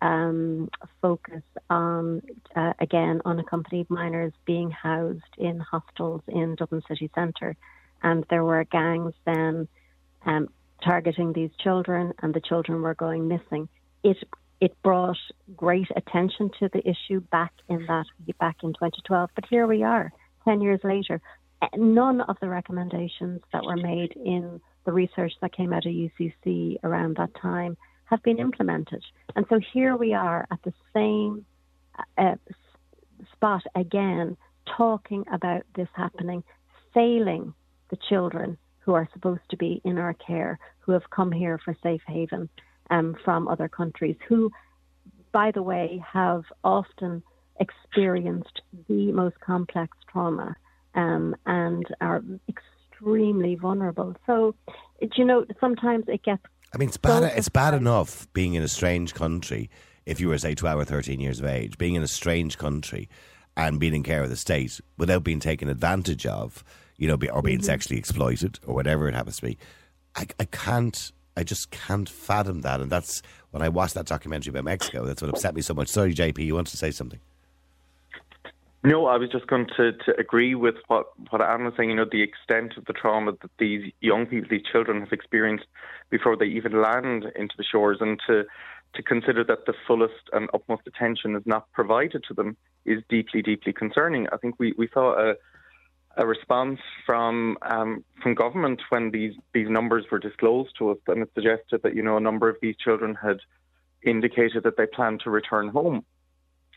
um, 0.00 0.70
focus 1.02 1.42
on, 1.68 2.22
uh, 2.54 2.72
again, 2.78 3.20
unaccompanied 3.24 3.90
minors 3.90 4.32
being 4.46 4.70
housed 4.70 5.22
in 5.36 5.58
hostels 5.60 6.22
in 6.28 6.54
Dublin 6.54 6.82
city 6.88 7.10
centre. 7.14 7.56
And 8.02 8.24
there 8.30 8.44
were 8.44 8.64
gangs 8.64 9.14
then 9.24 9.68
um, 10.24 10.48
targeting 10.84 11.32
these 11.32 11.50
children, 11.58 12.14
and 12.22 12.32
the 12.32 12.40
children 12.40 12.82
were 12.82 12.94
going 12.94 13.26
missing. 13.26 13.68
It 14.04 14.16
it 14.60 14.80
brought 14.82 15.18
great 15.56 15.88
attention 15.96 16.50
to 16.58 16.68
the 16.72 16.82
issue 16.88 17.20
back 17.20 17.52
in 17.68 17.86
that 17.86 18.06
back 18.38 18.56
in 18.62 18.70
2012. 18.70 19.30
But 19.34 19.44
here 19.48 19.66
we 19.66 19.82
are, 19.82 20.12
10 20.44 20.60
years 20.60 20.80
later. 20.82 21.20
None 21.76 22.20
of 22.22 22.36
the 22.40 22.48
recommendations 22.48 23.40
that 23.52 23.64
were 23.64 23.76
made 23.76 24.12
in 24.12 24.60
the 24.84 24.92
research 24.92 25.32
that 25.40 25.52
came 25.52 25.72
out 25.72 25.86
of 25.86 25.92
UCC 25.92 26.76
around 26.84 27.16
that 27.16 27.34
time 27.40 27.76
have 28.04 28.22
been 28.22 28.38
implemented. 28.38 29.02
And 29.36 29.44
so 29.48 29.60
here 29.72 29.96
we 29.96 30.14
are 30.14 30.46
at 30.50 30.62
the 30.62 30.72
same 30.94 31.44
uh, 32.16 32.36
spot 33.32 33.62
again, 33.74 34.36
talking 34.76 35.24
about 35.32 35.62
this 35.74 35.88
happening, 35.94 36.42
failing 36.94 37.52
the 37.90 37.98
children 38.08 38.56
who 38.80 38.94
are 38.94 39.08
supposed 39.12 39.42
to 39.50 39.56
be 39.56 39.80
in 39.84 39.98
our 39.98 40.14
care, 40.14 40.58
who 40.78 40.92
have 40.92 41.10
come 41.10 41.32
here 41.32 41.58
for 41.62 41.76
safe 41.82 42.02
haven 42.06 42.48
um, 42.90 43.16
from 43.24 43.48
other 43.48 43.68
countries, 43.68 44.16
who, 44.28 44.50
by 45.32 45.50
the 45.50 45.62
way, 45.62 46.02
have 46.12 46.44
often 46.62 47.22
experienced 47.60 48.62
the 48.88 49.12
most 49.12 49.38
complex 49.40 49.96
trauma 50.10 50.56
um, 50.94 51.34
and 51.46 51.84
are 52.00 52.22
extremely 52.48 53.54
vulnerable. 53.54 54.16
So, 54.26 54.54
you 55.16 55.24
know, 55.24 55.44
sometimes 55.60 56.04
it 56.08 56.22
gets. 56.22 56.42
I 56.72 56.78
mean, 56.78 56.88
it's 56.88 56.96
bad. 56.96 57.22
So 57.22 57.36
it's 57.36 57.48
bad 57.48 57.74
enough 57.74 58.26
being 58.32 58.54
in 58.54 58.62
a 58.62 58.68
strange 58.68 59.14
country. 59.14 59.70
If 60.06 60.20
you 60.20 60.28
were, 60.28 60.38
say, 60.38 60.54
twelve 60.54 60.80
or 60.80 60.84
thirteen 60.84 61.20
years 61.20 61.40
of 61.40 61.46
age, 61.46 61.78
being 61.78 61.94
in 61.94 62.02
a 62.02 62.08
strange 62.08 62.58
country 62.58 63.08
and 63.56 63.78
being 63.80 63.94
in 63.94 64.02
care 64.02 64.22
of 64.22 64.30
the 64.30 64.36
state 64.36 64.80
without 64.96 65.24
being 65.24 65.40
taken 65.40 65.68
advantage 65.68 66.26
of, 66.26 66.64
you 66.96 67.08
know, 67.08 67.18
or 67.32 67.42
being 67.42 67.58
mm-hmm. 67.58 67.64
sexually 67.64 67.98
exploited 67.98 68.58
or 68.66 68.74
whatever 68.74 69.08
it 69.08 69.14
happens 69.14 69.36
to 69.36 69.42
be, 69.42 69.58
I, 70.14 70.26
I 70.38 70.44
can't 70.44 71.12
I 71.38 71.44
just 71.44 71.70
can't 71.70 72.08
fathom 72.08 72.62
that. 72.62 72.80
And 72.80 72.90
that's 72.90 73.22
when 73.52 73.62
I 73.62 73.68
watched 73.68 73.94
that 73.94 74.06
documentary 74.06 74.50
about 74.50 74.64
Mexico, 74.64 75.06
that's 75.06 75.22
what 75.22 75.28
upset 75.28 75.54
me 75.54 75.62
so 75.62 75.72
much. 75.72 75.86
Sorry, 75.86 76.12
JP, 76.12 76.44
you 76.44 76.54
wanted 76.56 76.72
to 76.72 76.76
say 76.76 76.90
something? 76.90 77.20
No, 78.82 79.06
I 79.06 79.16
was 79.18 79.30
just 79.30 79.46
going 79.46 79.68
to, 79.76 79.92
to 79.92 80.18
agree 80.18 80.56
with 80.56 80.74
what, 80.88 81.06
what 81.30 81.40
Anne 81.40 81.64
was 81.64 81.74
saying. 81.76 81.90
You 81.90 81.96
know, 81.96 82.06
the 82.10 82.22
extent 82.22 82.76
of 82.76 82.86
the 82.86 82.92
trauma 82.92 83.32
that 83.40 83.50
these 83.58 83.92
young 84.00 84.26
people, 84.26 84.48
these 84.50 84.66
children 84.70 85.00
have 85.00 85.12
experienced 85.12 85.66
before 86.10 86.36
they 86.36 86.46
even 86.46 86.82
land 86.82 87.26
into 87.36 87.54
the 87.56 87.64
shores, 87.64 87.98
and 88.00 88.20
to 88.26 88.44
to 88.94 89.02
consider 89.02 89.44
that 89.44 89.66
the 89.66 89.74
fullest 89.86 90.30
and 90.32 90.48
utmost 90.54 90.82
attention 90.86 91.36
is 91.36 91.42
not 91.44 91.70
provided 91.72 92.24
to 92.26 92.32
them 92.32 92.56
is 92.86 93.02
deeply, 93.10 93.42
deeply 93.42 93.72
concerning. 93.72 94.26
I 94.32 94.38
think 94.38 94.54
we, 94.58 94.72
we 94.78 94.88
saw 94.94 95.12
a, 95.12 95.34
a 96.18 96.26
response 96.26 96.80
from 97.06 97.56
um, 97.62 98.04
from 98.22 98.34
government 98.34 98.82
when 98.90 99.10
these 99.12 99.34
these 99.54 99.68
numbers 99.70 100.04
were 100.10 100.18
disclosed 100.18 100.70
to 100.78 100.90
us, 100.90 100.98
and 101.06 101.22
it 101.22 101.30
suggested 101.34 101.80
that 101.84 101.94
you 101.94 102.02
know 102.02 102.16
a 102.16 102.20
number 102.20 102.48
of 102.48 102.56
these 102.60 102.76
children 102.76 103.14
had 103.14 103.38
indicated 104.02 104.64
that 104.64 104.76
they 104.76 104.86
planned 104.86 105.20
to 105.20 105.30
return 105.30 105.68
home. 105.68 106.04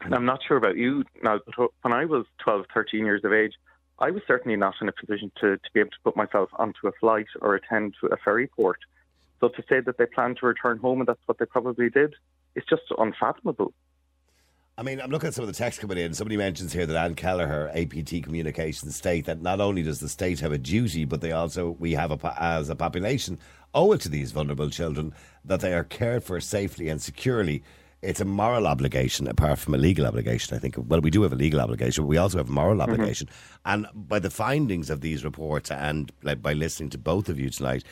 And 0.01 0.15
I'm 0.15 0.25
not 0.25 0.39
sure 0.47 0.57
about 0.57 0.77
you 0.77 1.03
now, 1.21 1.39
but 1.57 1.71
when 1.81 1.93
I 1.93 2.05
was 2.05 2.25
12, 2.43 2.65
13 2.73 3.05
years 3.05 3.23
of 3.23 3.33
age, 3.33 3.53
I 3.99 4.09
was 4.09 4.23
certainly 4.27 4.57
not 4.57 4.73
in 4.81 4.89
a 4.89 4.91
position 4.91 5.31
to, 5.41 5.57
to 5.57 5.69
be 5.73 5.79
able 5.79 5.91
to 5.91 5.97
put 6.03 6.15
myself 6.15 6.49
onto 6.53 6.87
a 6.87 6.91
flight 6.99 7.27
or 7.39 7.53
attend 7.53 7.93
to 8.01 8.07
a 8.07 8.17
ferry 8.17 8.47
port. 8.47 8.79
So 9.39 9.49
to 9.49 9.63
say 9.69 9.79
that 9.79 9.99
they 9.99 10.07
planned 10.07 10.37
to 10.37 10.47
return 10.47 10.79
home 10.79 11.01
and 11.01 11.07
that's 11.07 11.21
what 11.27 11.37
they 11.37 11.45
probably 11.45 11.89
did, 11.91 12.15
it's 12.55 12.67
just 12.67 12.83
unfathomable. 12.97 13.73
I 14.77 14.83
mean, 14.83 15.01
I'm 15.01 15.11
looking 15.11 15.27
at 15.27 15.33
some 15.33 15.43
of 15.43 15.47
the 15.47 15.57
text 15.57 15.81
coming 15.81 15.97
in. 15.97 16.13
Somebody 16.13 16.37
mentions 16.37 16.71
here 16.71 16.85
that 16.85 16.95
Anne 16.95 17.15
Kelleher, 17.15 17.69
APT 17.75 18.23
Communications, 18.23 18.95
state 18.95 19.25
that 19.25 19.41
not 19.41 19.59
only 19.59 19.83
does 19.83 19.99
the 19.99 20.07
state 20.07 20.39
have 20.39 20.53
a 20.53 20.57
duty, 20.57 21.03
but 21.03 21.21
they 21.21 21.33
also, 21.33 21.71
we 21.79 21.91
have 21.93 22.11
a, 22.11 22.35
as 22.41 22.69
a 22.69 22.75
population, 22.75 23.37
owe 23.73 23.91
it 23.91 24.01
to 24.01 24.09
these 24.09 24.31
vulnerable 24.31 24.69
children 24.69 25.13
that 25.43 25.59
they 25.59 25.73
are 25.73 25.83
cared 25.83 26.23
for 26.23 26.39
safely 26.39 26.87
and 26.87 27.01
securely. 27.01 27.63
It's 28.01 28.21
a 28.21 28.25
moral 28.25 28.65
obligation 28.65 29.27
apart 29.27 29.59
from 29.59 29.75
a 29.75 29.77
legal 29.77 30.07
obligation, 30.07 30.55
I 30.55 30.59
think. 30.59 30.75
Well, 30.77 31.01
we 31.01 31.11
do 31.11 31.21
have 31.23 31.33
a 31.33 31.35
legal 31.35 31.59
obligation, 31.59 32.05
but 32.05 32.07
we 32.07 32.17
also 32.17 32.37
have 32.37 32.49
a 32.49 32.51
moral 32.51 32.77
mm-hmm. 32.77 32.91
obligation. 32.91 33.29
And 33.65 33.87
by 33.93 34.19
the 34.19 34.31
findings 34.31 34.89
of 34.89 35.01
these 35.01 35.23
reports 35.23 35.69
and 35.69 36.11
like, 36.23 36.41
by 36.41 36.53
listening 36.53 36.89
to 36.91 36.97
both 36.97 37.27
of 37.29 37.39
you 37.39 37.49
tonight, 37.49 37.83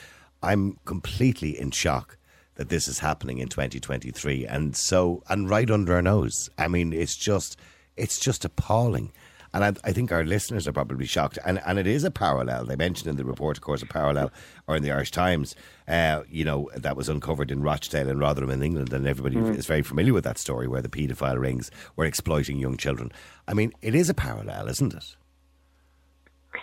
I'm 0.42 0.80
completely 0.86 1.60
in 1.60 1.72
shock 1.72 2.18
that 2.60 2.68
this 2.68 2.90
is 2.90 3.00
happening 3.00 3.38
in 3.38 3.48
2023 3.48 4.46
and 4.46 4.76
so 4.76 5.24
and 5.30 5.50
right 5.50 5.72
under 5.72 5.96
our 5.96 6.02
nose 6.02 6.50
i 6.58 6.68
mean 6.68 6.92
it's 6.92 7.16
just 7.16 7.58
it's 7.96 8.20
just 8.20 8.44
appalling 8.44 9.14
and 9.54 9.64
I, 9.64 9.74
I, 9.84 9.94
think 9.94 10.12
our 10.12 10.24
listeners 10.24 10.68
are 10.68 10.72
probably 10.72 11.08
shocked. 11.08 11.40
And, 11.44 11.60
and 11.66 11.80
it 11.80 11.88
is 11.88 12.04
a 12.04 12.12
parallel. 12.12 12.66
They 12.66 12.76
mentioned 12.76 13.10
in 13.10 13.16
the 13.16 13.26
report, 13.26 13.58
of 13.58 13.64
course, 13.64 13.82
a 13.82 13.88
parallel, 13.88 14.32
or 14.68 14.76
in 14.76 14.84
the 14.84 14.92
Irish 14.92 15.10
Times, 15.10 15.56
uh, 15.88 16.22
you 16.30 16.46
know, 16.46 16.70
that 16.76 16.96
was 16.96 17.10
uncovered 17.10 17.50
in 17.50 17.64
Rochdale 17.64 18.10
and 18.10 18.20
Rotherham 18.20 18.52
in 18.52 18.62
England. 18.62 18.94
And 18.94 19.08
everybody 19.08 19.38
mm. 19.38 19.58
is 19.58 19.66
very 19.66 19.82
familiar 19.82 20.14
with 20.14 20.24
that 20.26 20.38
story 20.38 20.68
where 20.68 20.84
the 20.84 20.88
paedophile 20.88 21.40
rings 21.40 21.72
were 21.96 22.06
exploiting 22.06 22.60
young 22.60 22.78
children. 22.78 23.12
I 23.48 23.56
mean, 23.56 23.74
it 23.82 23.96
is 23.96 24.08
a 24.08 24.14
parallel, 24.14 24.68
isn't 24.68 24.94
it? 24.94 25.16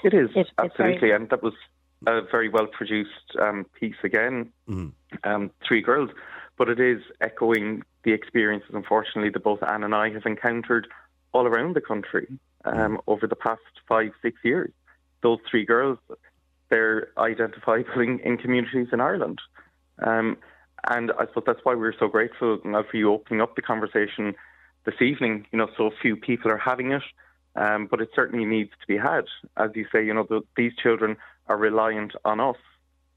It 0.04 0.14
is, 0.14 0.30
absolutely. 0.56 1.10
And 1.10 1.28
that 1.30 1.42
was 1.42 1.54
a 2.06 2.22
very 2.30 2.48
well 2.48 2.66
produced 2.66 3.36
um, 3.40 3.66
piece 3.78 3.96
again, 4.04 4.52
mm. 4.68 4.92
um, 5.24 5.50
Three 5.66 5.82
Girls, 5.82 6.10
but 6.56 6.68
it 6.68 6.80
is 6.80 7.02
echoing 7.20 7.82
the 8.04 8.12
experiences, 8.12 8.70
unfortunately, 8.72 9.30
that 9.30 9.42
both 9.42 9.62
Anne 9.62 9.84
and 9.84 9.94
I 9.94 10.10
have 10.10 10.26
encountered 10.26 10.86
all 11.32 11.46
around 11.46 11.74
the 11.74 11.80
country 11.80 12.26
um, 12.64 13.00
over 13.06 13.26
the 13.26 13.36
past 13.36 13.60
five, 13.88 14.12
six 14.22 14.38
years. 14.44 14.72
Those 15.22 15.38
three 15.50 15.64
girls, 15.64 15.98
they're 16.68 17.08
identifiable 17.18 18.00
in, 18.00 18.20
in 18.20 18.36
communities 18.36 18.88
in 18.92 19.00
Ireland. 19.00 19.40
Um, 19.98 20.36
and 20.88 21.10
I 21.12 21.26
suppose 21.26 21.44
that's 21.46 21.64
why 21.64 21.74
we're 21.74 21.98
so 21.98 22.08
grateful 22.08 22.58
now 22.64 22.84
for 22.88 22.96
you 22.96 23.12
opening 23.12 23.40
up 23.40 23.56
the 23.56 23.62
conversation 23.62 24.34
this 24.84 25.00
evening. 25.00 25.46
You 25.52 25.58
know, 25.58 25.68
so 25.76 25.90
few 26.00 26.16
people 26.16 26.50
are 26.50 26.58
having 26.58 26.92
it, 26.92 27.02
um, 27.56 27.88
but 27.90 28.00
it 28.00 28.10
certainly 28.14 28.44
needs 28.44 28.70
to 28.80 28.86
be 28.86 28.96
had. 28.96 29.24
As 29.56 29.70
you 29.74 29.86
say, 29.92 30.04
you 30.04 30.14
know, 30.14 30.26
the, 30.28 30.42
these 30.56 30.72
children 30.80 31.16
are 31.48 31.56
reliant 31.56 32.12
on 32.24 32.40
us 32.40 32.56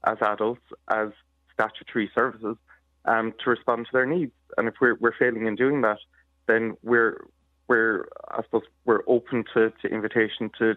as 0.04 0.18
adults, 0.20 0.62
as 0.88 1.08
statutory 1.52 2.10
services, 2.14 2.56
um, 3.04 3.34
to 3.44 3.50
respond 3.50 3.86
to 3.86 3.92
their 3.92 4.06
needs. 4.06 4.32
And 4.56 4.68
if 4.68 4.74
we're, 4.80 4.96
we're 4.96 5.16
failing 5.18 5.46
in 5.46 5.56
doing 5.56 5.82
that, 5.82 5.98
then 6.46 6.76
we're 6.82 7.24
we're 7.68 8.08
I 8.28 8.42
suppose 8.42 8.62
we're 8.84 9.02
open 9.06 9.44
to, 9.54 9.72
to 9.82 9.88
invitation 9.88 10.50
to 10.58 10.74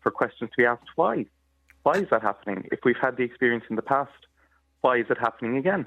for 0.00 0.12
questions 0.12 0.50
to 0.50 0.56
be 0.56 0.64
asked 0.64 0.88
why. 0.94 1.26
Why 1.82 1.94
is 1.94 2.06
that 2.10 2.22
happening? 2.22 2.68
If 2.70 2.80
we've 2.84 2.96
had 3.00 3.16
the 3.16 3.24
experience 3.24 3.64
in 3.68 3.76
the 3.76 3.82
past, 3.82 4.12
why 4.80 4.98
is 4.98 5.06
it 5.10 5.18
happening 5.18 5.56
again? 5.56 5.86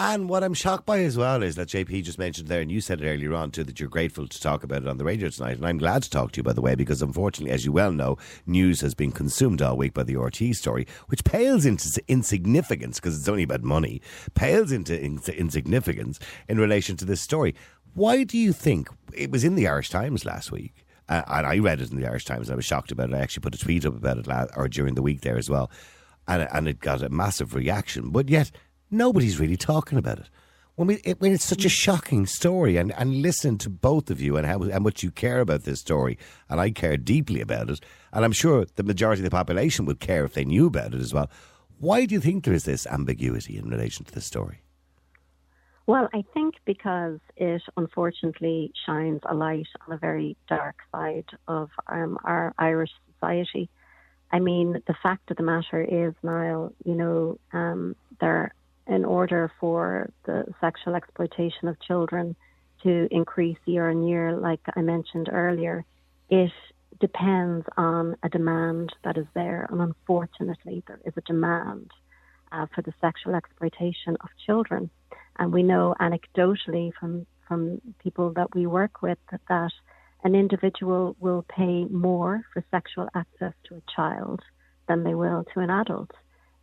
And 0.00 0.28
what 0.28 0.44
I'm 0.44 0.54
shocked 0.54 0.86
by 0.86 1.00
as 1.00 1.16
well 1.18 1.42
is 1.42 1.56
that 1.56 1.66
JP 1.66 2.04
just 2.04 2.20
mentioned 2.20 2.46
there, 2.46 2.60
and 2.60 2.70
you 2.70 2.80
said 2.80 3.00
it 3.00 3.08
earlier 3.08 3.34
on 3.34 3.50
too, 3.50 3.64
that 3.64 3.80
you're 3.80 3.88
grateful 3.88 4.28
to 4.28 4.40
talk 4.40 4.62
about 4.62 4.82
it 4.82 4.88
on 4.88 4.96
the 4.96 5.04
radio 5.04 5.28
tonight. 5.28 5.56
And 5.56 5.66
I'm 5.66 5.78
glad 5.78 6.04
to 6.04 6.10
talk 6.10 6.30
to 6.30 6.36
you, 6.36 6.44
by 6.44 6.52
the 6.52 6.60
way, 6.60 6.76
because 6.76 7.02
unfortunately, 7.02 7.52
as 7.52 7.64
you 7.64 7.72
well 7.72 7.90
know, 7.90 8.16
news 8.46 8.80
has 8.82 8.94
been 8.94 9.10
consumed 9.10 9.60
all 9.60 9.76
week 9.76 9.94
by 9.94 10.04
the 10.04 10.14
RTE 10.14 10.54
story, 10.54 10.86
which 11.08 11.24
pales 11.24 11.66
into 11.66 12.00
insignificance 12.06 13.00
because 13.00 13.18
it's 13.18 13.28
only 13.28 13.42
about 13.42 13.64
money, 13.64 14.00
pales 14.36 14.70
into 14.70 14.96
insignificance 14.96 16.20
in 16.48 16.60
relation 16.60 16.96
to 16.98 17.04
this 17.04 17.20
story. 17.20 17.56
Why 17.94 18.22
do 18.22 18.38
you 18.38 18.52
think 18.52 18.90
it 19.12 19.32
was 19.32 19.42
in 19.42 19.56
the 19.56 19.66
Irish 19.66 19.90
Times 19.90 20.24
last 20.24 20.52
week? 20.52 20.86
Uh, 21.08 21.22
and 21.26 21.44
I 21.44 21.58
read 21.58 21.80
it 21.80 21.90
in 21.90 22.00
the 22.00 22.06
Irish 22.06 22.24
Times 22.24 22.46
and 22.46 22.52
I 22.52 22.56
was 22.56 22.64
shocked 22.64 22.92
about 22.92 23.10
it. 23.10 23.16
I 23.16 23.18
actually 23.18 23.40
put 23.40 23.56
a 23.56 23.58
tweet 23.58 23.84
up 23.84 23.96
about 23.96 24.18
it 24.18 24.28
last, 24.28 24.52
or 24.56 24.68
during 24.68 24.94
the 24.94 25.02
week 25.02 25.22
there 25.22 25.38
as 25.38 25.50
well. 25.50 25.72
And, 26.28 26.46
and 26.52 26.68
it 26.68 26.78
got 26.78 27.02
a 27.02 27.08
massive 27.08 27.56
reaction. 27.56 28.10
But 28.10 28.28
yet, 28.28 28.52
Nobody's 28.90 29.38
really 29.38 29.56
talking 29.56 29.98
about 29.98 30.18
it. 30.18 30.30
when 30.76 30.88
we 30.88 30.94
it, 31.04 31.20
when 31.20 31.32
it's 31.32 31.44
such 31.44 31.64
a 31.64 31.68
shocking 31.68 32.24
story 32.24 32.76
and 32.76 32.92
and 32.92 33.20
listen 33.20 33.58
to 33.58 33.68
both 33.68 34.10
of 34.10 34.20
you 34.20 34.36
and 34.36 34.46
how 34.46 34.62
and 34.62 34.84
what 34.84 35.02
you 35.02 35.10
care 35.10 35.40
about 35.40 35.64
this 35.64 35.80
story 35.80 36.16
and 36.48 36.60
I 36.60 36.70
care 36.70 36.96
deeply 36.96 37.40
about 37.40 37.68
it 37.68 37.80
and 38.12 38.24
I'm 38.24 38.32
sure 38.32 38.64
the 38.76 38.84
majority 38.84 39.20
of 39.20 39.24
the 39.24 39.36
population 39.36 39.86
would 39.86 39.98
care 39.98 40.24
if 40.24 40.34
they 40.34 40.44
knew 40.44 40.66
about 40.66 40.94
it 40.94 41.00
as 41.00 41.12
well. 41.12 41.28
Why 41.80 42.06
do 42.06 42.14
you 42.14 42.20
think 42.20 42.44
there 42.44 42.54
is 42.54 42.64
this 42.64 42.86
ambiguity 42.86 43.58
in 43.58 43.68
relation 43.68 44.04
to 44.04 44.12
this 44.12 44.26
story? 44.26 44.62
Well, 45.88 46.08
I 46.12 46.22
think 46.34 46.56
because 46.64 47.18
it 47.36 47.62
unfortunately 47.76 48.72
shines 48.84 49.20
a 49.24 49.34
light 49.34 49.68
on 49.86 49.94
a 49.94 49.98
very 49.98 50.36
dark 50.48 50.76
side 50.92 51.24
of 51.48 51.70
um, 51.86 52.18
our 52.24 52.54
Irish 52.58 52.90
society. 53.14 53.70
I 54.30 54.38
mean, 54.38 54.82
the 54.86 54.94
fact 55.02 55.30
of 55.30 55.38
the 55.38 55.42
matter 55.42 55.82
is, 55.82 56.12
Niall, 56.22 56.74
you 56.84 56.94
know, 56.94 57.38
um, 57.54 57.96
there, 58.20 58.52
in 58.88 59.04
order 59.04 59.52
for 59.60 60.10
the 60.24 60.44
sexual 60.60 60.94
exploitation 60.94 61.68
of 61.68 61.78
children 61.80 62.34
to 62.82 63.08
increase 63.10 63.58
year 63.66 63.90
on 63.90 64.02
year, 64.02 64.36
like 64.36 64.60
I 64.74 64.80
mentioned 64.80 65.28
earlier, 65.30 65.84
it 66.30 66.52
depends 67.00 67.66
on 67.76 68.16
a 68.22 68.28
demand 68.28 68.94
that 69.04 69.18
is 69.18 69.26
there. 69.34 69.66
And 69.70 69.80
unfortunately, 69.80 70.82
there 70.86 71.00
is 71.04 71.12
a 71.16 71.20
demand 71.22 71.90
uh, 72.50 72.66
for 72.74 72.82
the 72.82 72.94
sexual 73.00 73.34
exploitation 73.34 74.16
of 74.20 74.28
children. 74.46 74.90
And 75.38 75.52
we 75.52 75.62
know 75.62 75.94
anecdotally 76.00 76.92
from, 76.98 77.26
from 77.46 77.80
people 78.02 78.32
that 78.34 78.54
we 78.54 78.66
work 78.66 79.02
with 79.02 79.18
that, 79.30 79.40
that 79.48 79.72
an 80.24 80.34
individual 80.34 81.14
will 81.20 81.44
pay 81.48 81.84
more 81.84 82.42
for 82.52 82.64
sexual 82.70 83.08
access 83.14 83.52
to 83.68 83.76
a 83.76 83.82
child 83.94 84.40
than 84.88 85.04
they 85.04 85.14
will 85.14 85.44
to 85.54 85.60
an 85.60 85.70
adult. 85.70 86.10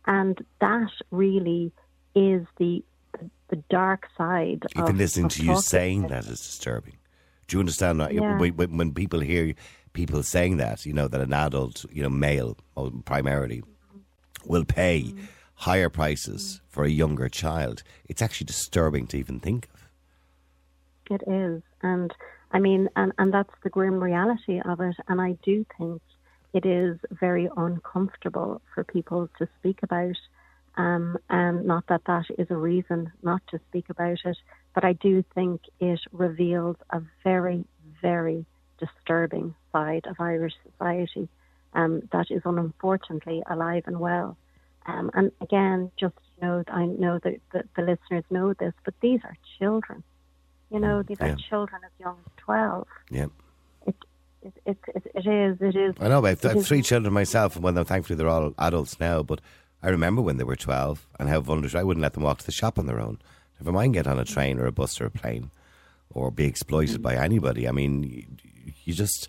And 0.06 0.44
that 0.60 0.90
really 1.10 1.72
is 2.16 2.46
the 2.58 2.82
the 3.48 3.56
dark 3.70 4.08
side. 4.18 4.64
Even 4.74 4.88
of, 4.88 4.96
listening 4.96 5.26
of 5.26 5.32
to 5.32 5.44
you 5.44 5.60
saying 5.60 6.08
that 6.08 6.24
is 6.24 6.40
disturbing. 6.40 6.96
Do 7.46 7.56
you 7.56 7.60
understand 7.60 8.00
that? 8.00 8.12
Yeah. 8.12 8.36
When, 8.38 8.76
when- 8.76 8.92
people 8.92 9.20
hear 9.20 9.54
people 9.92 10.22
saying 10.24 10.56
that, 10.56 10.84
you 10.84 10.92
know, 10.92 11.06
that 11.06 11.20
an 11.20 11.32
adult, 11.32 11.84
you 11.92 12.02
know, 12.02 12.10
male 12.10 12.56
oh, 12.76 12.90
primarily, 13.04 13.62
will 14.44 14.64
pay 14.64 15.02
Mm-hmm. 15.02 15.24
higher 15.54 15.88
prices 15.88 16.60
for 16.68 16.84
a 16.84 16.90
younger 16.90 17.28
child, 17.28 17.82
it's 18.08 18.20
actually 18.20 18.44
disturbing 18.46 19.06
to 19.06 19.16
even 19.16 19.40
think 19.40 19.68
of. 19.72 19.88
It 21.08 21.22
is. 21.26 21.62
And 21.82 22.12
I 22.52 22.58
mean, 22.58 22.88
and, 22.96 23.12
and 23.18 23.32
that's 23.32 23.54
the 23.62 23.70
grim 23.70 24.02
reality 24.02 24.60
of 24.64 24.80
it. 24.80 24.96
And 25.08 25.20
I 25.20 25.38
do 25.44 25.64
think 25.78 26.02
it 26.52 26.66
is 26.66 26.98
very 27.10 27.48
uncomfortable 27.56 28.60
for 28.74 28.84
people 28.84 29.28
to 29.38 29.48
speak 29.58 29.78
about. 29.82 30.16
Um, 30.76 31.16
and 31.30 31.64
not 31.64 31.86
that 31.88 32.02
that 32.06 32.26
is 32.38 32.48
a 32.50 32.56
reason 32.56 33.10
not 33.22 33.40
to 33.50 33.60
speak 33.68 33.88
about 33.88 34.18
it, 34.24 34.36
but 34.74 34.84
I 34.84 34.92
do 34.92 35.24
think 35.34 35.62
it 35.80 36.00
reveals 36.12 36.76
a 36.90 37.00
very, 37.24 37.64
very 38.02 38.44
disturbing 38.78 39.54
side 39.72 40.06
of 40.06 40.16
Irish 40.20 40.52
society 40.70 41.28
um, 41.72 42.02
that 42.12 42.26
is 42.30 42.42
unfortunately 42.44 43.42
alive 43.48 43.84
and 43.86 43.98
well. 44.00 44.36
Um, 44.86 45.10
and 45.14 45.32
again, 45.40 45.90
just 45.98 46.14
you 46.40 46.46
know, 46.46 46.62
I 46.68 46.84
know 46.84 47.18
that 47.24 47.40
the, 47.52 47.64
the 47.74 47.82
listeners 47.82 48.24
know 48.30 48.52
this, 48.52 48.74
but 48.84 48.92
these 49.00 49.20
are 49.24 49.36
children. 49.58 50.02
You 50.70 50.80
know, 50.80 51.02
these 51.02 51.16
Yeah. 51.20 51.32
are 51.32 51.36
children 51.36 51.80
as 51.84 51.90
young 51.98 52.16
as 52.26 52.32
twelve. 52.36 52.86
Yeah. 53.10 53.26
It, 53.86 53.96
it, 54.42 54.52
it, 54.66 54.78
it, 54.94 55.10
it 55.14 55.26
is. 55.26 55.56
It 55.60 55.74
is. 55.76 55.94
I 56.00 56.08
know, 56.08 56.20
but 56.20 56.44
I've 56.44 56.66
three 56.66 56.82
children 56.82 57.14
myself, 57.14 57.56
and 57.56 57.64
well, 57.64 57.82
thankfully 57.84 58.16
they're 58.16 58.28
all 58.28 58.52
adults 58.58 59.00
now. 59.00 59.22
But 59.22 59.40
I 59.86 59.90
remember 59.90 60.20
when 60.20 60.36
they 60.36 60.42
were 60.42 60.56
12 60.56 61.06
and 61.20 61.28
how 61.28 61.40
vulnerable 61.40 61.78
I 61.78 61.84
wouldn't 61.84 62.02
let 62.02 62.14
them 62.14 62.24
walk 62.24 62.38
to 62.38 62.46
the 62.46 62.50
shop 62.50 62.76
on 62.76 62.86
their 62.86 62.98
own. 62.98 63.20
Never 63.60 63.70
mind 63.70 63.94
get 63.94 64.08
on 64.08 64.18
a 64.18 64.24
train 64.24 64.58
or 64.58 64.66
a 64.66 64.72
bus 64.72 65.00
or 65.00 65.06
a 65.06 65.10
plane 65.12 65.52
or 66.10 66.32
be 66.32 66.44
exploited 66.44 67.00
by 67.00 67.14
anybody. 67.14 67.68
I 67.68 67.70
mean, 67.70 68.36
you, 68.82 68.92
just, 68.92 69.28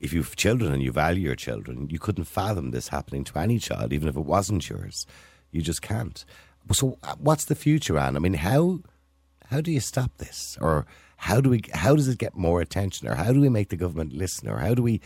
if 0.00 0.14
you've 0.14 0.34
children 0.34 0.72
and 0.72 0.82
you 0.82 0.92
value 0.92 1.24
your 1.24 1.36
children, 1.36 1.90
you 1.90 1.98
couldn't 1.98 2.24
fathom 2.24 2.70
this 2.70 2.88
happening 2.88 3.22
to 3.24 3.38
any 3.38 3.58
child, 3.58 3.92
even 3.92 4.08
if 4.08 4.16
it 4.16 4.24
wasn't 4.24 4.66
yours. 4.66 5.06
You 5.50 5.60
just 5.60 5.82
can't. 5.82 6.24
So, 6.72 6.96
uh, 7.02 7.16
what's 7.18 7.44
the 7.44 7.54
future, 7.54 7.98
Anne? 7.98 8.16
I 8.16 8.18
mean, 8.18 8.34
how 8.34 8.80
how 9.50 9.60
do 9.60 9.70
you 9.70 9.80
stop 9.80 10.16
this, 10.16 10.56
or 10.60 10.86
how 11.18 11.42
do 11.42 11.50
we? 11.50 11.60
How 11.74 11.96
does 11.96 12.08
it 12.08 12.18
get 12.18 12.34
more 12.34 12.62
attention, 12.62 13.08
or 13.08 13.16
how 13.16 13.32
do 13.32 13.40
we 13.40 13.50
make 13.50 13.68
the 13.68 13.76
government 13.76 14.14
listen, 14.14 14.48
or 14.48 14.58
how 14.58 14.74
do 14.74 14.82
we, 14.82 15.02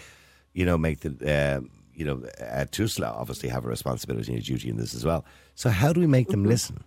you 0.52 0.64
know, 0.64 0.78
make 0.78 1.00
the 1.00 1.16
uh, 1.26 1.66
you 1.96 2.04
know, 2.04 2.22
uh, 2.40 2.66
TUSLA 2.66 3.06
obviously 3.06 3.48
have 3.48 3.64
a 3.64 3.68
responsibility 3.68 4.32
and 4.32 4.42
a 4.42 4.44
duty 4.44 4.68
in 4.68 4.76
this 4.76 4.94
as 4.94 5.04
well. 5.04 5.24
So 5.54 5.70
how 5.70 5.92
do 5.92 6.00
we 6.00 6.06
make 6.06 6.28
them 6.28 6.44
listen? 6.44 6.84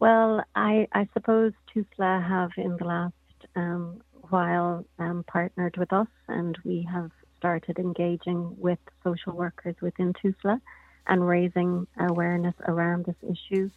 Well, 0.00 0.44
I, 0.54 0.88
I 0.92 1.08
suppose 1.14 1.52
TUSLA 1.72 2.28
have 2.28 2.50
in 2.56 2.76
the 2.76 2.84
last 2.84 3.14
um, 3.54 4.00
while 4.28 4.84
um, 4.98 5.24
partnered 5.26 5.76
with 5.76 5.92
us, 5.92 6.08
and 6.26 6.58
we 6.64 6.86
have 6.92 7.10
started 7.36 7.78
engaging 7.78 8.56
with 8.58 8.78
social 9.04 9.32
workers 9.32 9.76
within 9.80 10.12
TUSLA 10.14 10.60
and 11.06 11.26
raising 11.26 11.86
awareness 11.98 12.54
around 12.66 13.06
this 13.06 13.16
issue, 13.22 13.70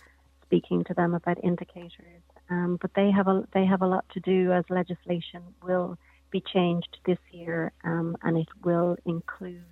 speaking 0.43 0.84
to 0.86 0.93
them 0.93 1.13
about 1.13 1.43
indicators. 1.43 2.21
Um, 2.50 2.78
but 2.82 2.91
they 2.95 3.12
have 3.12 3.28
a 3.28 3.47
they 3.54 3.65
have 3.65 3.82
a 3.82 3.88
lot 3.88 4.06
to 4.10 4.19
do 4.19 4.52
as 4.52 4.65
legislation 4.69 5.41
will 5.63 5.97
be 6.32 6.41
changed 6.54 6.98
this 7.06 7.17
year, 7.32 7.72
um, 7.84 8.17
and 8.24 8.38
it 8.38 8.48
will 8.63 8.98
include 9.06 9.63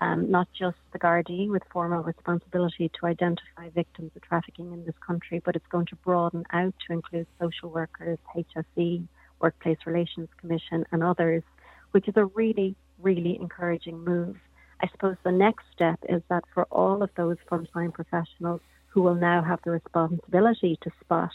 um, 0.00 0.30
not 0.30 0.48
just 0.58 0.78
the 0.92 0.98
Gardaí 0.98 1.50
with 1.50 1.62
formal 1.70 2.02
responsibility 2.02 2.90
to 2.98 3.06
identify 3.06 3.68
victims 3.74 4.12
of 4.16 4.22
trafficking 4.22 4.72
in 4.72 4.84
this 4.84 4.94
country, 5.06 5.42
but 5.44 5.56
it's 5.56 5.66
going 5.66 5.86
to 5.86 5.96
broaden 5.96 6.44
out 6.52 6.74
to 6.86 6.92
include 6.92 7.26
social 7.38 7.70
workers, 7.70 8.18
HSE, 8.34 9.06
Workplace 9.40 9.78
Relations 9.86 10.28
Commission, 10.40 10.84
and 10.92 11.02
others, 11.02 11.42
which 11.90 12.08
is 12.08 12.14
a 12.16 12.24
really, 12.26 12.74
really 13.00 13.36
encouraging 13.40 14.02
move. 14.04 14.36
I 14.82 14.88
suppose 14.88 15.16
the 15.22 15.32
next 15.32 15.64
step 15.74 15.98
is 16.08 16.22
that 16.30 16.44
for 16.54 16.64
all 16.64 17.02
of 17.02 17.10
those 17.16 17.36
frontline 17.50 17.92
professionals 17.92 18.60
who 18.88 19.02
will 19.02 19.14
now 19.14 19.42
have 19.42 19.60
the 19.64 19.70
responsibility 19.70 20.78
to 20.82 20.90
spot 21.00 21.30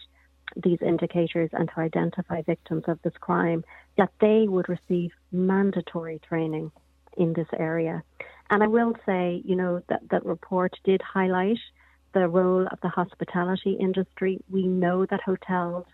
these 0.55 0.81
indicators 0.81 1.49
and 1.53 1.69
to 1.69 1.79
identify 1.79 2.41
victims 2.41 2.83
of 2.87 3.01
this 3.01 3.13
crime, 3.19 3.63
that 3.97 4.11
they 4.19 4.47
would 4.47 4.69
receive 4.69 5.11
mandatory 5.31 6.19
training 6.27 6.71
in 7.17 7.33
this 7.33 7.47
area. 7.57 8.03
And 8.49 8.61
I 8.63 8.67
will 8.67 8.93
say, 9.05 9.41
you 9.43 9.55
know, 9.55 9.81
that 9.87 10.07
that 10.09 10.25
report 10.25 10.73
did 10.83 11.01
highlight 11.01 11.57
the 12.13 12.27
role 12.27 12.67
of 12.67 12.79
the 12.81 12.89
hospitality 12.89 13.73
industry. 13.73 14.39
We 14.49 14.67
know 14.67 15.05
that 15.07 15.21
hotels 15.21 15.85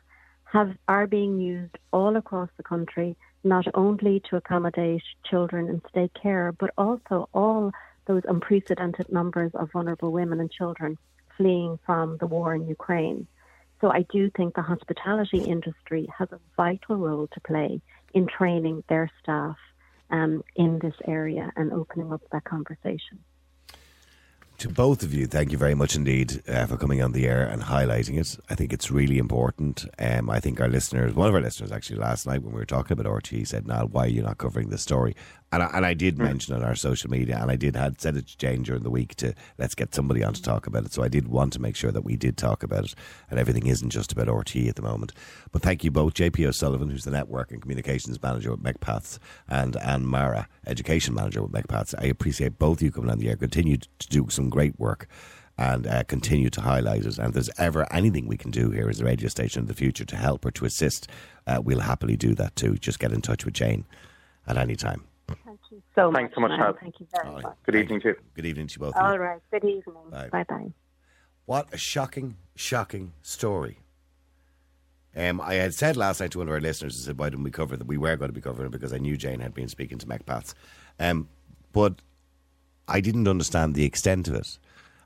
have 0.45 0.75
are 0.87 1.07
being 1.07 1.39
used 1.39 1.77
all 1.93 2.17
across 2.17 2.49
the 2.57 2.63
country, 2.63 3.15
not 3.43 3.65
only 3.73 4.21
to 4.29 4.35
accommodate 4.35 5.01
children 5.23 5.69
in 5.69 5.81
state 5.89 6.11
care, 6.13 6.51
but 6.51 6.71
also 6.77 7.29
all 7.33 7.71
those 8.05 8.23
unprecedented 8.27 9.11
numbers 9.11 9.51
of 9.53 9.71
vulnerable 9.71 10.11
women 10.11 10.39
and 10.39 10.51
children 10.51 10.97
fleeing 11.37 11.79
from 11.85 12.17
the 12.17 12.27
war 12.27 12.53
in 12.53 12.67
Ukraine. 12.67 13.27
So 13.81 13.91
I 13.91 14.05
do 14.13 14.29
think 14.37 14.53
the 14.53 14.61
hospitality 14.61 15.39
industry 15.39 16.07
has 16.17 16.29
a 16.31 16.39
vital 16.55 16.97
role 16.97 17.27
to 17.33 17.39
play 17.41 17.81
in 18.13 18.27
training 18.27 18.83
their 18.87 19.09
staff 19.21 19.57
um, 20.11 20.43
in 20.55 20.77
this 20.79 20.93
area 21.07 21.51
and 21.55 21.73
opening 21.73 22.13
up 22.13 22.21
that 22.31 22.43
conversation. 22.43 23.19
To 24.61 24.69
both 24.69 25.01
of 25.01 25.11
you, 25.11 25.25
thank 25.25 25.51
you 25.51 25.57
very 25.57 25.73
much 25.73 25.95
indeed 25.95 26.43
uh, 26.47 26.67
for 26.67 26.77
coming 26.77 27.01
on 27.01 27.13
the 27.13 27.25
air 27.25 27.47
and 27.47 27.63
highlighting 27.63 28.19
it. 28.19 28.37
I 28.47 28.53
think 28.53 28.71
it's 28.71 28.91
really 28.91 29.17
important. 29.17 29.85
Um, 29.97 30.29
I 30.29 30.39
think 30.39 30.61
our 30.61 30.67
listeners, 30.67 31.15
one 31.15 31.27
of 31.27 31.33
our 31.33 31.41
listeners 31.41 31.71
actually 31.71 31.97
last 31.97 32.27
night 32.27 32.43
when 32.43 32.53
we 32.53 32.59
were 32.59 32.65
talking 32.67 32.91
about 32.91 33.11
RTE 33.11 33.47
said, 33.47 33.65
Niall, 33.65 33.87
why 33.87 34.05
are 34.05 34.09
you 34.09 34.21
not 34.21 34.37
covering 34.37 34.69
this 34.69 34.83
story? 34.83 35.15
And 35.53 35.63
I, 35.63 35.69
and 35.73 35.85
I 35.85 35.93
did 35.93 36.17
mention 36.17 36.55
on 36.55 36.63
our 36.63 36.75
social 36.75 37.09
media, 37.09 37.37
and 37.41 37.51
I 37.51 37.57
did 37.57 37.75
had 37.75 37.99
said 37.99 38.15
it 38.15 38.27
to 38.27 38.37
Jane 38.37 38.63
during 38.63 38.83
the 38.83 38.89
week 38.89 39.15
to 39.15 39.33
let's 39.57 39.75
get 39.75 39.93
somebody 39.93 40.23
on 40.23 40.33
to 40.33 40.41
talk 40.41 40.65
about 40.65 40.85
it. 40.85 40.93
So 40.93 41.03
I 41.03 41.09
did 41.09 41.27
want 41.27 41.51
to 41.53 41.61
make 41.61 41.75
sure 41.75 41.91
that 41.91 42.05
we 42.05 42.15
did 42.15 42.37
talk 42.37 42.63
about 42.63 42.85
it, 42.85 42.95
and 43.29 43.37
everything 43.37 43.67
isn't 43.67 43.89
just 43.89 44.13
about 44.13 44.27
RTE 44.27 44.69
at 44.69 44.75
the 44.77 44.81
moment. 44.81 45.11
But 45.51 45.61
thank 45.61 45.83
you 45.83 45.91
both, 45.91 46.13
JP 46.13 46.47
O'Sullivan, 46.47 46.89
who's 46.89 47.03
the 47.03 47.11
network 47.11 47.51
and 47.51 47.61
communications 47.61 48.21
manager 48.21 48.51
with 48.51 48.63
MECPATHS, 48.63 49.19
and 49.49 49.75
Anne 49.77 50.05
Mara, 50.05 50.47
education 50.65 51.13
manager 51.13 51.41
with 51.41 51.51
MECPATHS. 51.51 51.95
I 51.99 52.05
appreciate 52.05 52.57
both 52.57 52.77
of 52.77 52.83
you 52.83 52.91
coming 52.91 53.11
on 53.11 53.19
the 53.19 53.27
air. 53.27 53.35
Continue 53.35 53.75
to 53.77 54.07
do 54.07 54.27
some 54.29 54.49
great 54.51 54.79
work 54.79 55.07
and 55.57 55.85
uh, 55.87 56.03
continue 56.03 56.49
to 56.51 56.61
highlight 56.61 57.05
it. 57.05 57.17
And 57.17 57.27
if 57.29 57.33
there's 57.33 57.49
ever 57.57 57.91
anything 57.91 58.27
we 58.27 58.37
can 58.37 58.51
do 58.51 58.69
here 58.71 58.87
as 58.89 59.01
a 59.01 59.05
radio 59.05 59.27
station 59.27 59.61
in 59.61 59.67
the 59.67 59.73
future 59.73 60.05
to 60.05 60.15
help 60.15 60.45
or 60.45 60.51
to 60.51 60.65
assist, 60.65 61.07
uh, 61.47 61.61
we'll 61.63 61.79
happily 61.81 62.15
do 62.15 62.33
that 62.35 62.55
too. 62.55 62.75
Just 62.77 62.99
get 62.99 63.11
in 63.11 63.21
touch 63.21 63.43
with 63.45 63.53
Jane 63.55 63.85
at 64.47 64.57
any 64.57 64.75
time. 64.75 65.03
Thank 65.45 65.59
you 65.71 65.81
so 65.95 66.11
Thanks 66.11 66.31
much. 66.31 66.35
so 66.35 66.41
much, 66.41 66.49
Niall. 66.51 66.59
Hal. 66.59 66.77
Thank 66.81 66.99
you 66.99 67.07
very 67.15 67.27
All 67.27 67.33
right. 67.35 67.43
much. 67.43 67.57
Good 67.65 67.75
evening 67.75 68.01
to 68.01 68.07
you. 68.09 68.15
Good 68.35 68.45
evening 68.45 68.67
to 68.67 68.73
you 68.73 68.79
both. 68.79 68.95
of 68.95 69.03
All 69.03 69.13
you. 69.13 69.19
right. 69.19 69.39
Good 69.51 69.63
evening. 69.63 69.95
Bye. 70.09 70.29
Bye 70.29 70.43
bye. 70.47 70.73
What 71.45 71.73
a 71.73 71.77
shocking, 71.77 72.37
shocking 72.55 73.13
story. 73.21 73.79
Um, 75.15 75.41
I 75.41 75.55
had 75.55 75.73
said 75.73 75.97
last 75.97 76.21
night 76.21 76.31
to 76.31 76.37
one 76.37 76.47
of 76.47 76.53
our 76.53 76.61
listeners, 76.61 76.97
I 77.01 77.05
said, 77.05 77.19
why 77.19 77.29
didn't 77.29 77.43
we 77.43 77.51
cover 77.51 77.75
that? 77.75 77.85
We 77.85 77.97
were 77.97 78.15
going 78.15 78.29
to 78.29 78.33
be 78.33 78.41
covering 78.41 78.67
it 78.67 78.71
because 78.71 78.93
I 78.93 78.97
knew 78.97 79.17
Jane 79.17 79.41
had 79.41 79.53
been 79.53 79.67
speaking 79.67 79.97
to 79.97 80.07
MECPATHS. 80.07 80.53
Um, 80.99 81.27
but 81.73 82.01
I 82.91 82.99
didn't 82.99 83.27
understand 83.27 83.73
the 83.73 83.85
extent 83.85 84.27
of 84.27 84.35
it. 84.35 84.59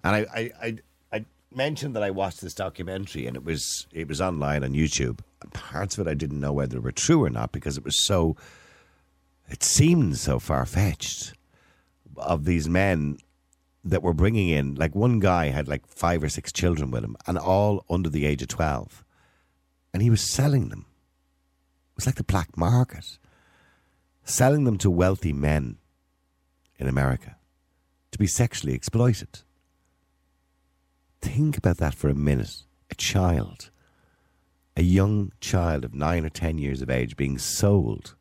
And 0.03 0.15
I, 0.15 0.25
I, 0.33 0.51
I, 0.61 0.77
I, 1.13 1.25
mention 1.53 1.93
that 1.93 2.01
I 2.01 2.09
watched 2.09 2.41
this 2.41 2.55
documentary 2.55 3.27
and 3.27 3.37
it 3.37 3.45
was 3.45 3.85
it 3.93 4.07
was 4.07 4.19
online 4.19 4.63
on 4.63 4.73
YouTube. 4.73 5.19
Parts 5.53 5.97
of 5.97 6.05
it 6.05 6.09
I 6.09 6.15
didn't 6.15 6.39
know 6.39 6.51
whether 6.51 6.81
were 6.81 6.91
true 6.91 7.23
or 7.23 7.29
not 7.29 7.51
because 7.51 7.77
it 7.77 7.85
was 7.85 8.03
so 8.05 8.35
it 9.47 9.63
seemed 9.63 10.17
so 10.17 10.39
far 10.39 10.65
fetched 10.65 11.33
of 12.17 12.45
these 12.45 12.67
men 12.67 13.19
that 13.83 14.01
were 14.01 14.13
bringing 14.13 14.49
in 14.49 14.73
like 14.75 14.95
one 14.95 15.19
guy 15.19 15.49
had 15.49 15.67
like 15.67 15.85
five 15.85 16.23
or 16.23 16.29
six 16.29 16.51
children 16.51 16.89
with 16.89 17.03
him 17.03 17.15
and 17.27 17.37
all 17.37 17.85
under 17.87 18.09
the 18.09 18.25
age 18.25 18.41
of 18.41 18.47
12 18.47 19.03
and 19.93 20.01
he 20.01 20.09
was 20.09 20.21
selling 20.21 20.69
them 20.69 20.85
it 21.91 21.95
was 21.95 22.07
like 22.07 22.15
the 22.15 22.23
black 22.23 22.57
market 22.57 23.19
selling 24.23 24.63
them 24.63 24.77
to 24.77 24.89
wealthy 24.89 25.33
men 25.33 25.77
in 26.79 26.87
America 26.87 27.35
to 28.15 28.19
be 28.19 28.27
sexually 28.27 28.73
exploited 28.73 29.41
think 31.21 31.57
about 31.57 31.77
that 31.77 31.93
for 31.93 32.07
a 32.07 32.15
minute 32.15 32.63
a 32.89 32.95
child 32.95 33.69
a 34.77 34.83
young 34.83 35.31
child 35.41 35.83
of 35.85 35.93
9 35.93 36.25
or 36.25 36.29
10 36.29 36.57
years 36.57 36.81
of 36.81 36.89
age 36.89 37.17
being 37.17 37.37
sold 37.37 38.15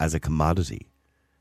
as 0.00 0.14
a 0.14 0.20
commodity 0.20 0.90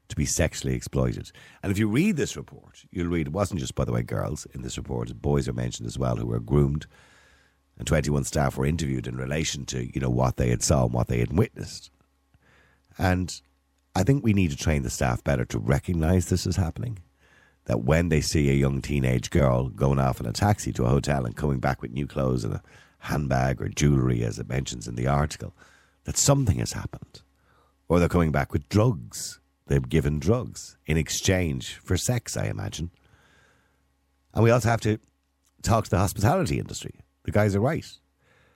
to 0.08 0.16
be 0.16 0.26
sexually 0.26 0.76
exploited. 0.76 1.32
And 1.62 1.72
if 1.72 1.78
you 1.78 1.88
read 1.88 2.18
this 2.18 2.36
report, 2.36 2.86
you'll 2.92 3.08
read 3.08 3.28
it 3.28 3.34
wasn't 3.34 3.60
just, 3.60 3.76
by 3.76 3.86
the 3.86 3.92
way, 3.92 4.02
girls 4.02 4.48
in 4.54 4.64
this 4.64 4.78
report, 4.78 5.14
boys 5.22 5.48
are 5.48 5.54
mentioned 5.54 5.88
as 5.88 6.00
well 6.00 6.18
who 6.18 6.26
were 6.26 6.40
groomed. 6.40 6.88
And 7.78 7.88
21 7.88 8.26
staff 8.26 8.58
were 8.58 8.66
interviewed 8.66 9.08
in 9.08 9.16
relation 9.16 9.66
to, 9.68 9.86
you 9.94 10.02
know, 10.02 10.10
what 10.10 10.38
they 10.38 10.50
had 10.50 10.64
saw 10.64 10.86
and 10.86 10.94
what 10.94 11.08
they 11.08 11.20
had 11.20 11.38
witnessed. 11.38 11.92
And 12.98 13.40
I 13.96 14.04
think 14.04 14.24
we 14.24 14.34
need 14.34 14.52
to 14.52 14.58
train 14.58 14.82
the 14.82 14.90
staff 14.90 15.24
better 15.24 15.46
to 15.46 15.60
recognise 15.60 16.26
this 16.26 16.46
is 16.46 16.58
happening. 16.58 17.00
That 17.70 17.84
when 17.84 18.10
they 18.10 18.20
see 18.20 18.50
a 18.50 18.54
young 18.54 18.82
teenage 18.82 19.30
girl 19.30 19.70
going 19.70 20.00
off 20.00 20.20
in 20.20 20.26
a 20.26 20.34
taxi 20.34 20.74
to 20.74 20.86
a 20.86 20.90
hotel 20.90 21.26
and 21.26 21.38
coming 21.38 21.60
back 21.60 21.82
with 21.82 21.92
new 21.92 22.08
clothes 22.08 22.44
and 22.44 22.56
a 22.56 22.64
handbag 22.98 23.62
or 23.62 23.70
jewellery, 23.70 24.24
as 24.24 24.40
it 24.40 24.50
mentions 24.50 24.88
in 24.88 24.96
the 24.96 25.08
article, 25.08 25.54
that 26.06 26.18
something 26.18 26.58
has 26.58 26.74
happened. 26.74 27.22
Or 27.88 28.00
they're 28.00 28.10
coming 28.10 28.32
back 28.32 28.52
with 28.54 28.68
drugs 28.70 29.40
They've 29.70 29.88
given 29.88 30.18
drugs 30.18 30.78
in 30.88 30.98
exchange 30.98 31.76
for 31.76 31.96
sex, 31.96 32.36
I 32.36 32.46
imagine. 32.46 32.90
And 34.34 34.44
we 34.44 34.50
also 34.50 34.68
have 34.68 34.82
to 34.82 34.98
talk 35.62 35.84
to 35.84 35.90
the 35.92 36.00
hospitality 36.00 36.60
industry. 36.60 37.02
The 37.24 37.32
guys 37.32 37.56
are 37.56 37.62
right. 37.62 37.86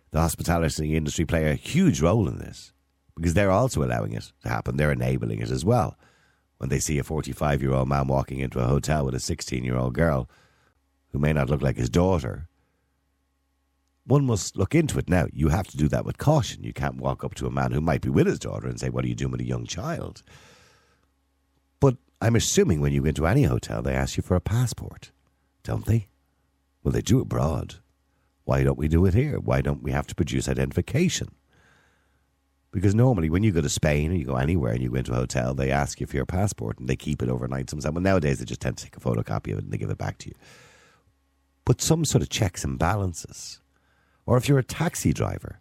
The 0.10 0.20
hospitality 0.20 0.96
industry 0.96 1.26
play 1.26 1.50
a 1.50 1.54
huge 1.54 2.02
role 2.02 2.28
in 2.28 2.40
this 2.40 2.74
because 3.16 3.36
they're 3.36 3.52
also 3.52 3.84
allowing 3.84 4.14
it 4.14 4.32
to 4.42 4.50
happen. 4.50 4.78
They're 4.78 4.92
enabling 4.92 5.40
it 5.40 5.52
as 5.52 5.64
well. 5.64 5.98
When 6.58 6.70
they 6.70 6.80
see 6.80 6.98
a 6.98 7.04
45 7.04 7.62
year 7.62 7.74
old 7.74 7.90
man 7.90 8.08
walking 8.08 8.40
into 8.40 8.60
a 8.60 8.68
hotel 8.68 9.06
with 9.06 9.16
a 9.16 9.20
16 9.20 9.64
year 9.64 9.78
old 9.78 9.94
girl 9.94 10.30
who 11.12 11.20
may 11.20 11.34
not 11.34 11.50
look 11.50 11.62
like 11.62 11.78
his 11.78 11.90
daughter, 11.90 12.48
one 14.06 14.26
must 14.26 14.58
look 14.58 14.76
into 14.76 15.00
it 15.00 15.10
now. 15.10 15.28
You 15.32 15.50
have 15.50 15.68
to 15.68 15.78
do 15.78 15.88
that 15.90 16.06
with 16.06 16.18
caution. 16.18 16.64
You 16.64 16.74
can't 16.74 16.98
walk 16.98 17.24
up 17.24 17.36
to 17.36 17.48
a 17.48 17.52
man 17.52 17.72
who 17.72 17.82
might 17.82 18.02
be 18.02 18.10
with 18.10 18.28
his 18.28 18.40
daughter 18.40 18.68
and 18.68 18.80
say, 18.80 18.90
What 18.90 19.06
are 19.06 19.08
you 19.08 19.16
doing 19.16 19.32
with 19.32 19.42
a 19.42 19.46
young 19.46 19.66
child? 19.66 20.24
But 21.80 21.98
I'm 22.22 22.36
assuming 22.36 22.82
when 22.82 22.94
you 22.94 23.02
go 23.02 23.08
into 23.08 23.28
any 23.28 23.44
hotel, 23.44 23.82
they 23.82 23.94
ask 23.94 24.18
you 24.18 24.24
for 24.24 24.36
a 24.36 24.42
passport, 24.42 25.12
don't 25.64 25.86
they? 25.86 26.08
Well, 26.84 26.92
they 26.92 27.02
do 27.02 27.22
abroad. 27.22 27.76
Why 28.44 28.64
don't 28.64 28.78
we 28.78 28.90
do 28.90 29.06
it 29.06 29.14
here? 29.14 29.40
Why 29.40 29.62
don't 29.62 29.84
we 29.84 29.92
have 29.92 30.08
to 30.08 30.16
produce 30.16 30.50
identification? 30.50 31.30
Because 32.74 32.96
normally, 32.96 33.30
when 33.30 33.44
you 33.44 33.52
go 33.52 33.62
to 33.62 33.70
Spain 33.70 34.12
or 34.12 34.16
you 34.16 34.26
go 34.26 34.36
anywhere 34.36 34.74
and 34.74 34.82
you 34.82 34.90
go 34.90 34.96
into 34.96 35.12
a 35.12 35.16
hotel, 35.16 35.54
they 35.54 35.70
ask 35.70 36.02
you 36.02 36.08
for 36.08 36.16
your 36.16 36.26
passport 36.26 36.80
and 36.80 36.90
they 36.90 36.96
keep 36.96 37.22
it 37.22 37.30
overnight. 37.30 37.70
Sometimes, 37.70 37.94
well, 37.94 38.02
nowadays 38.02 38.40
they 38.40 38.46
just 38.46 38.62
tend 38.62 38.78
to 38.78 38.84
take 38.84 38.98
a 38.98 39.00
photocopy 39.00 39.52
of 39.52 39.60
it 39.60 39.66
and 39.66 39.72
they 39.72 39.78
give 39.78 39.92
it 39.92 40.00
back 40.00 40.18
to 40.18 40.30
you. 40.30 40.36
But 41.66 41.82
some 41.82 42.04
sort 42.04 42.24
of 42.24 42.30
checks 42.30 42.64
and 42.64 42.80
balances. 42.80 43.62
Or 44.26 44.38
if 44.38 44.50
you're 44.50 44.58
a 44.58 44.64
taxi 44.64 45.14
driver 45.14 45.60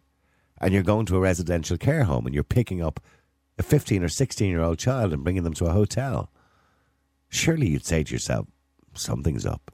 and 0.58 0.72
you're 0.72 0.82
going 0.82 1.04
to 1.06 1.16
a 1.16 1.20
residential 1.20 1.76
care 1.76 2.04
home 2.04 2.24
and 2.24 2.34
you're 2.34 2.44
picking 2.44 2.82
up 2.82 2.98
a 3.58 3.62
15 3.62 4.02
or 4.02 4.08
16 4.08 4.48
year 4.48 4.62
old 4.62 4.78
child 4.78 5.12
and 5.12 5.22
bringing 5.22 5.42
them 5.42 5.54
to 5.54 5.66
a 5.66 5.72
hotel, 5.72 6.30
surely 7.28 7.68
you'd 7.68 7.84
say 7.84 8.02
to 8.02 8.12
yourself, 8.12 8.46
something's 8.94 9.44
up. 9.44 9.70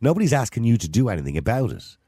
Nobody's 0.00 0.32
asking 0.32 0.64
you 0.64 0.78
to 0.78 0.88
do 0.88 1.10
anything 1.10 1.36
about 1.36 1.70
it. 1.70 1.98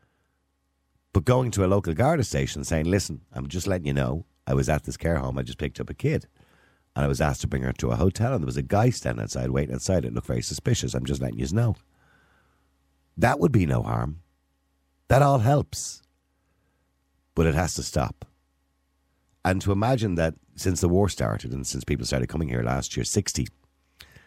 But 1.12 1.26
going 1.26 1.50
to 1.50 1.66
a 1.66 1.68
local 1.68 1.92
Garda 1.92 2.24
station 2.24 2.64
saying, 2.64 2.86
listen, 2.86 3.20
I'm 3.30 3.48
just 3.48 3.66
letting 3.66 3.86
you 3.86 3.92
know, 3.92 4.24
I 4.46 4.54
was 4.54 4.68
at 4.68 4.84
this 4.84 4.96
care 4.96 5.16
home, 5.16 5.38
I 5.38 5.42
just 5.42 5.58
picked 5.58 5.80
up 5.80 5.90
a 5.90 5.94
kid. 5.94 6.26
And 6.96 7.04
I 7.04 7.08
was 7.08 7.20
asked 7.20 7.40
to 7.40 7.48
bring 7.48 7.62
her 7.62 7.72
to 7.72 7.90
a 7.90 7.96
hotel, 7.96 8.32
and 8.32 8.42
there 8.42 8.46
was 8.46 8.56
a 8.56 8.62
guy 8.62 8.90
standing 8.90 9.22
outside 9.22 9.50
waiting 9.50 9.74
outside. 9.74 10.04
It 10.04 10.14
looked 10.14 10.28
very 10.28 10.42
suspicious. 10.42 10.94
I'm 10.94 11.04
just 11.04 11.20
letting 11.20 11.40
you 11.40 11.46
know. 11.52 11.74
That 13.16 13.40
would 13.40 13.50
be 13.50 13.66
no 13.66 13.82
harm. 13.82 14.20
That 15.08 15.22
all 15.22 15.40
helps. 15.40 16.02
But 17.34 17.46
it 17.46 17.54
has 17.54 17.74
to 17.74 17.82
stop. 17.82 18.24
And 19.44 19.60
to 19.62 19.72
imagine 19.72 20.14
that 20.14 20.34
since 20.56 20.80
the 20.80 20.88
war 20.88 21.08
started 21.08 21.52
and 21.52 21.66
since 21.66 21.84
people 21.84 22.06
started 22.06 22.28
coming 22.28 22.48
here 22.48 22.62
last 22.62 22.96
year, 22.96 23.04
60 23.04 23.46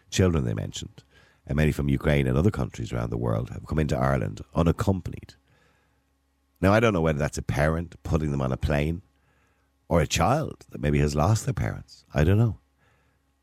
children 0.09 0.43
they 0.43 0.53
mentioned, 0.53 1.03
and 1.45 1.55
many 1.55 1.71
from 1.71 1.89
Ukraine 1.89 2.27
and 2.27 2.37
other 2.37 2.51
countries 2.51 2.91
around 2.91 3.09
the 3.09 3.17
world 3.17 3.49
have 3.49 3.65
come 3.65 3.79
into 3.79 3.97
Ireland 3.97 4.41
unaccompanied. 4.53 5.35
Now, 6.59 6.73
I 6.73 6.79
don't 6.79 6.93
know 6.93 7.01
whether 7.01 7.19
that's 7.19 7.37
a 7.37 7.43
parent 7.43 7.95
putting 8.03 8.31
them 8.31 8.41
on 8.41 8.51
a 8.51 8.57
plane 8.57 9.01
or 9.89 10.01
a 10.01 10.07
child 10.07 10.65
that 10.69 10.81
maybe 10.81 10.99
has 10.99 11.15
lost 11.15 11.45
their 11.45 11.53
parents. 11.53 12.05
I 12.13 12.23
don't 12.23 12.37
know. 12.37 12.59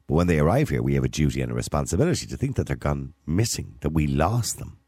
But 0.07 0.15
when 0.15 0.27
they 0.27 0.39
arrive 0.39 0.69
here, 0.69 0.83
we 0.83 0.95
have 0.95 1.05
a 1.05 1.09
duty 1.09 1.41
and 1.41 1.51
a 1.51 1.55
responsibility 1.55 2.27
to 2.27 2.37
think 2.37 2.57
that 2.57 2.67
they're 2.67 2.77
gone 2.77 3.15
missing, 3.27 3.77
that 3.81 3.91
we 3.91 4.07
lost 4.07 4.59
them. 4.59 4.79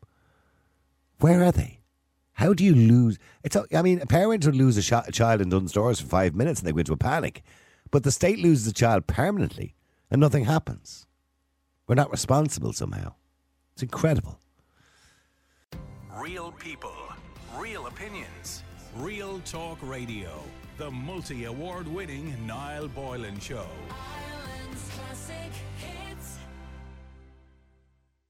Where 1.21 1.42
are 1.42 1.53
they? 1.53 1.81
How 2.35 2.53
do 2.53 2.62
you 2.62 2.75
lose? 2.75 3.19
It's. 3.42 3.57
I 3.75 3.81
mean, 3.81 4.03
a 4.03 4.07
parent 4.07 4.45
would 4.45 4.55
lose 4.55 4.77
a, 4.77 4.83
sh- 4.83 4.92
a 4.92 5.12
child 5.12 5.40
in 5.40 5.49
Dunnes 5.49 5.71
Stores 5.71 6.01
for 6.01 6.07
five 6.07 6.35
minutes 6.35 6.61
and 6.61 6.69
they 6.69 6.73
go 6.73 6.79
into 6.79 6.92
a 6.92 6.99
panic, 6.99 7.42
but 7.90 8.03
the 8.03 8.12
state 8.12 8.38
loses 8.38 8.66
a 8.66 8.75
child 8.75 9.07
permanently 9.07 9.75
and 10.11 10.21
nothing 10.21 10.45
happens. 10.45 11.07
We're 11.87 11.95
not 11.95 12.11
responsible 12.11 12.75
somehow. 12.75 13.14
It's 13.73 13.83
incredible. 13.83 14.38
Real 16.14 16.53
people, 16.53 16.95
real 17.57 17.87
opinions, 17.87 18.62
Real 18.99 19.41
Talk 19.41 19.77
Radio, 19.83 20.31
the 20.79 20.91
multi 20.91 21.45
award 21.45 21.87
winning 21.87 22.35
Niall 22.47 22.89
Boylan 22.89 23.39
Show. 23.41 23.67
Ireland's 23.91 24.89
classic 24.89 25.53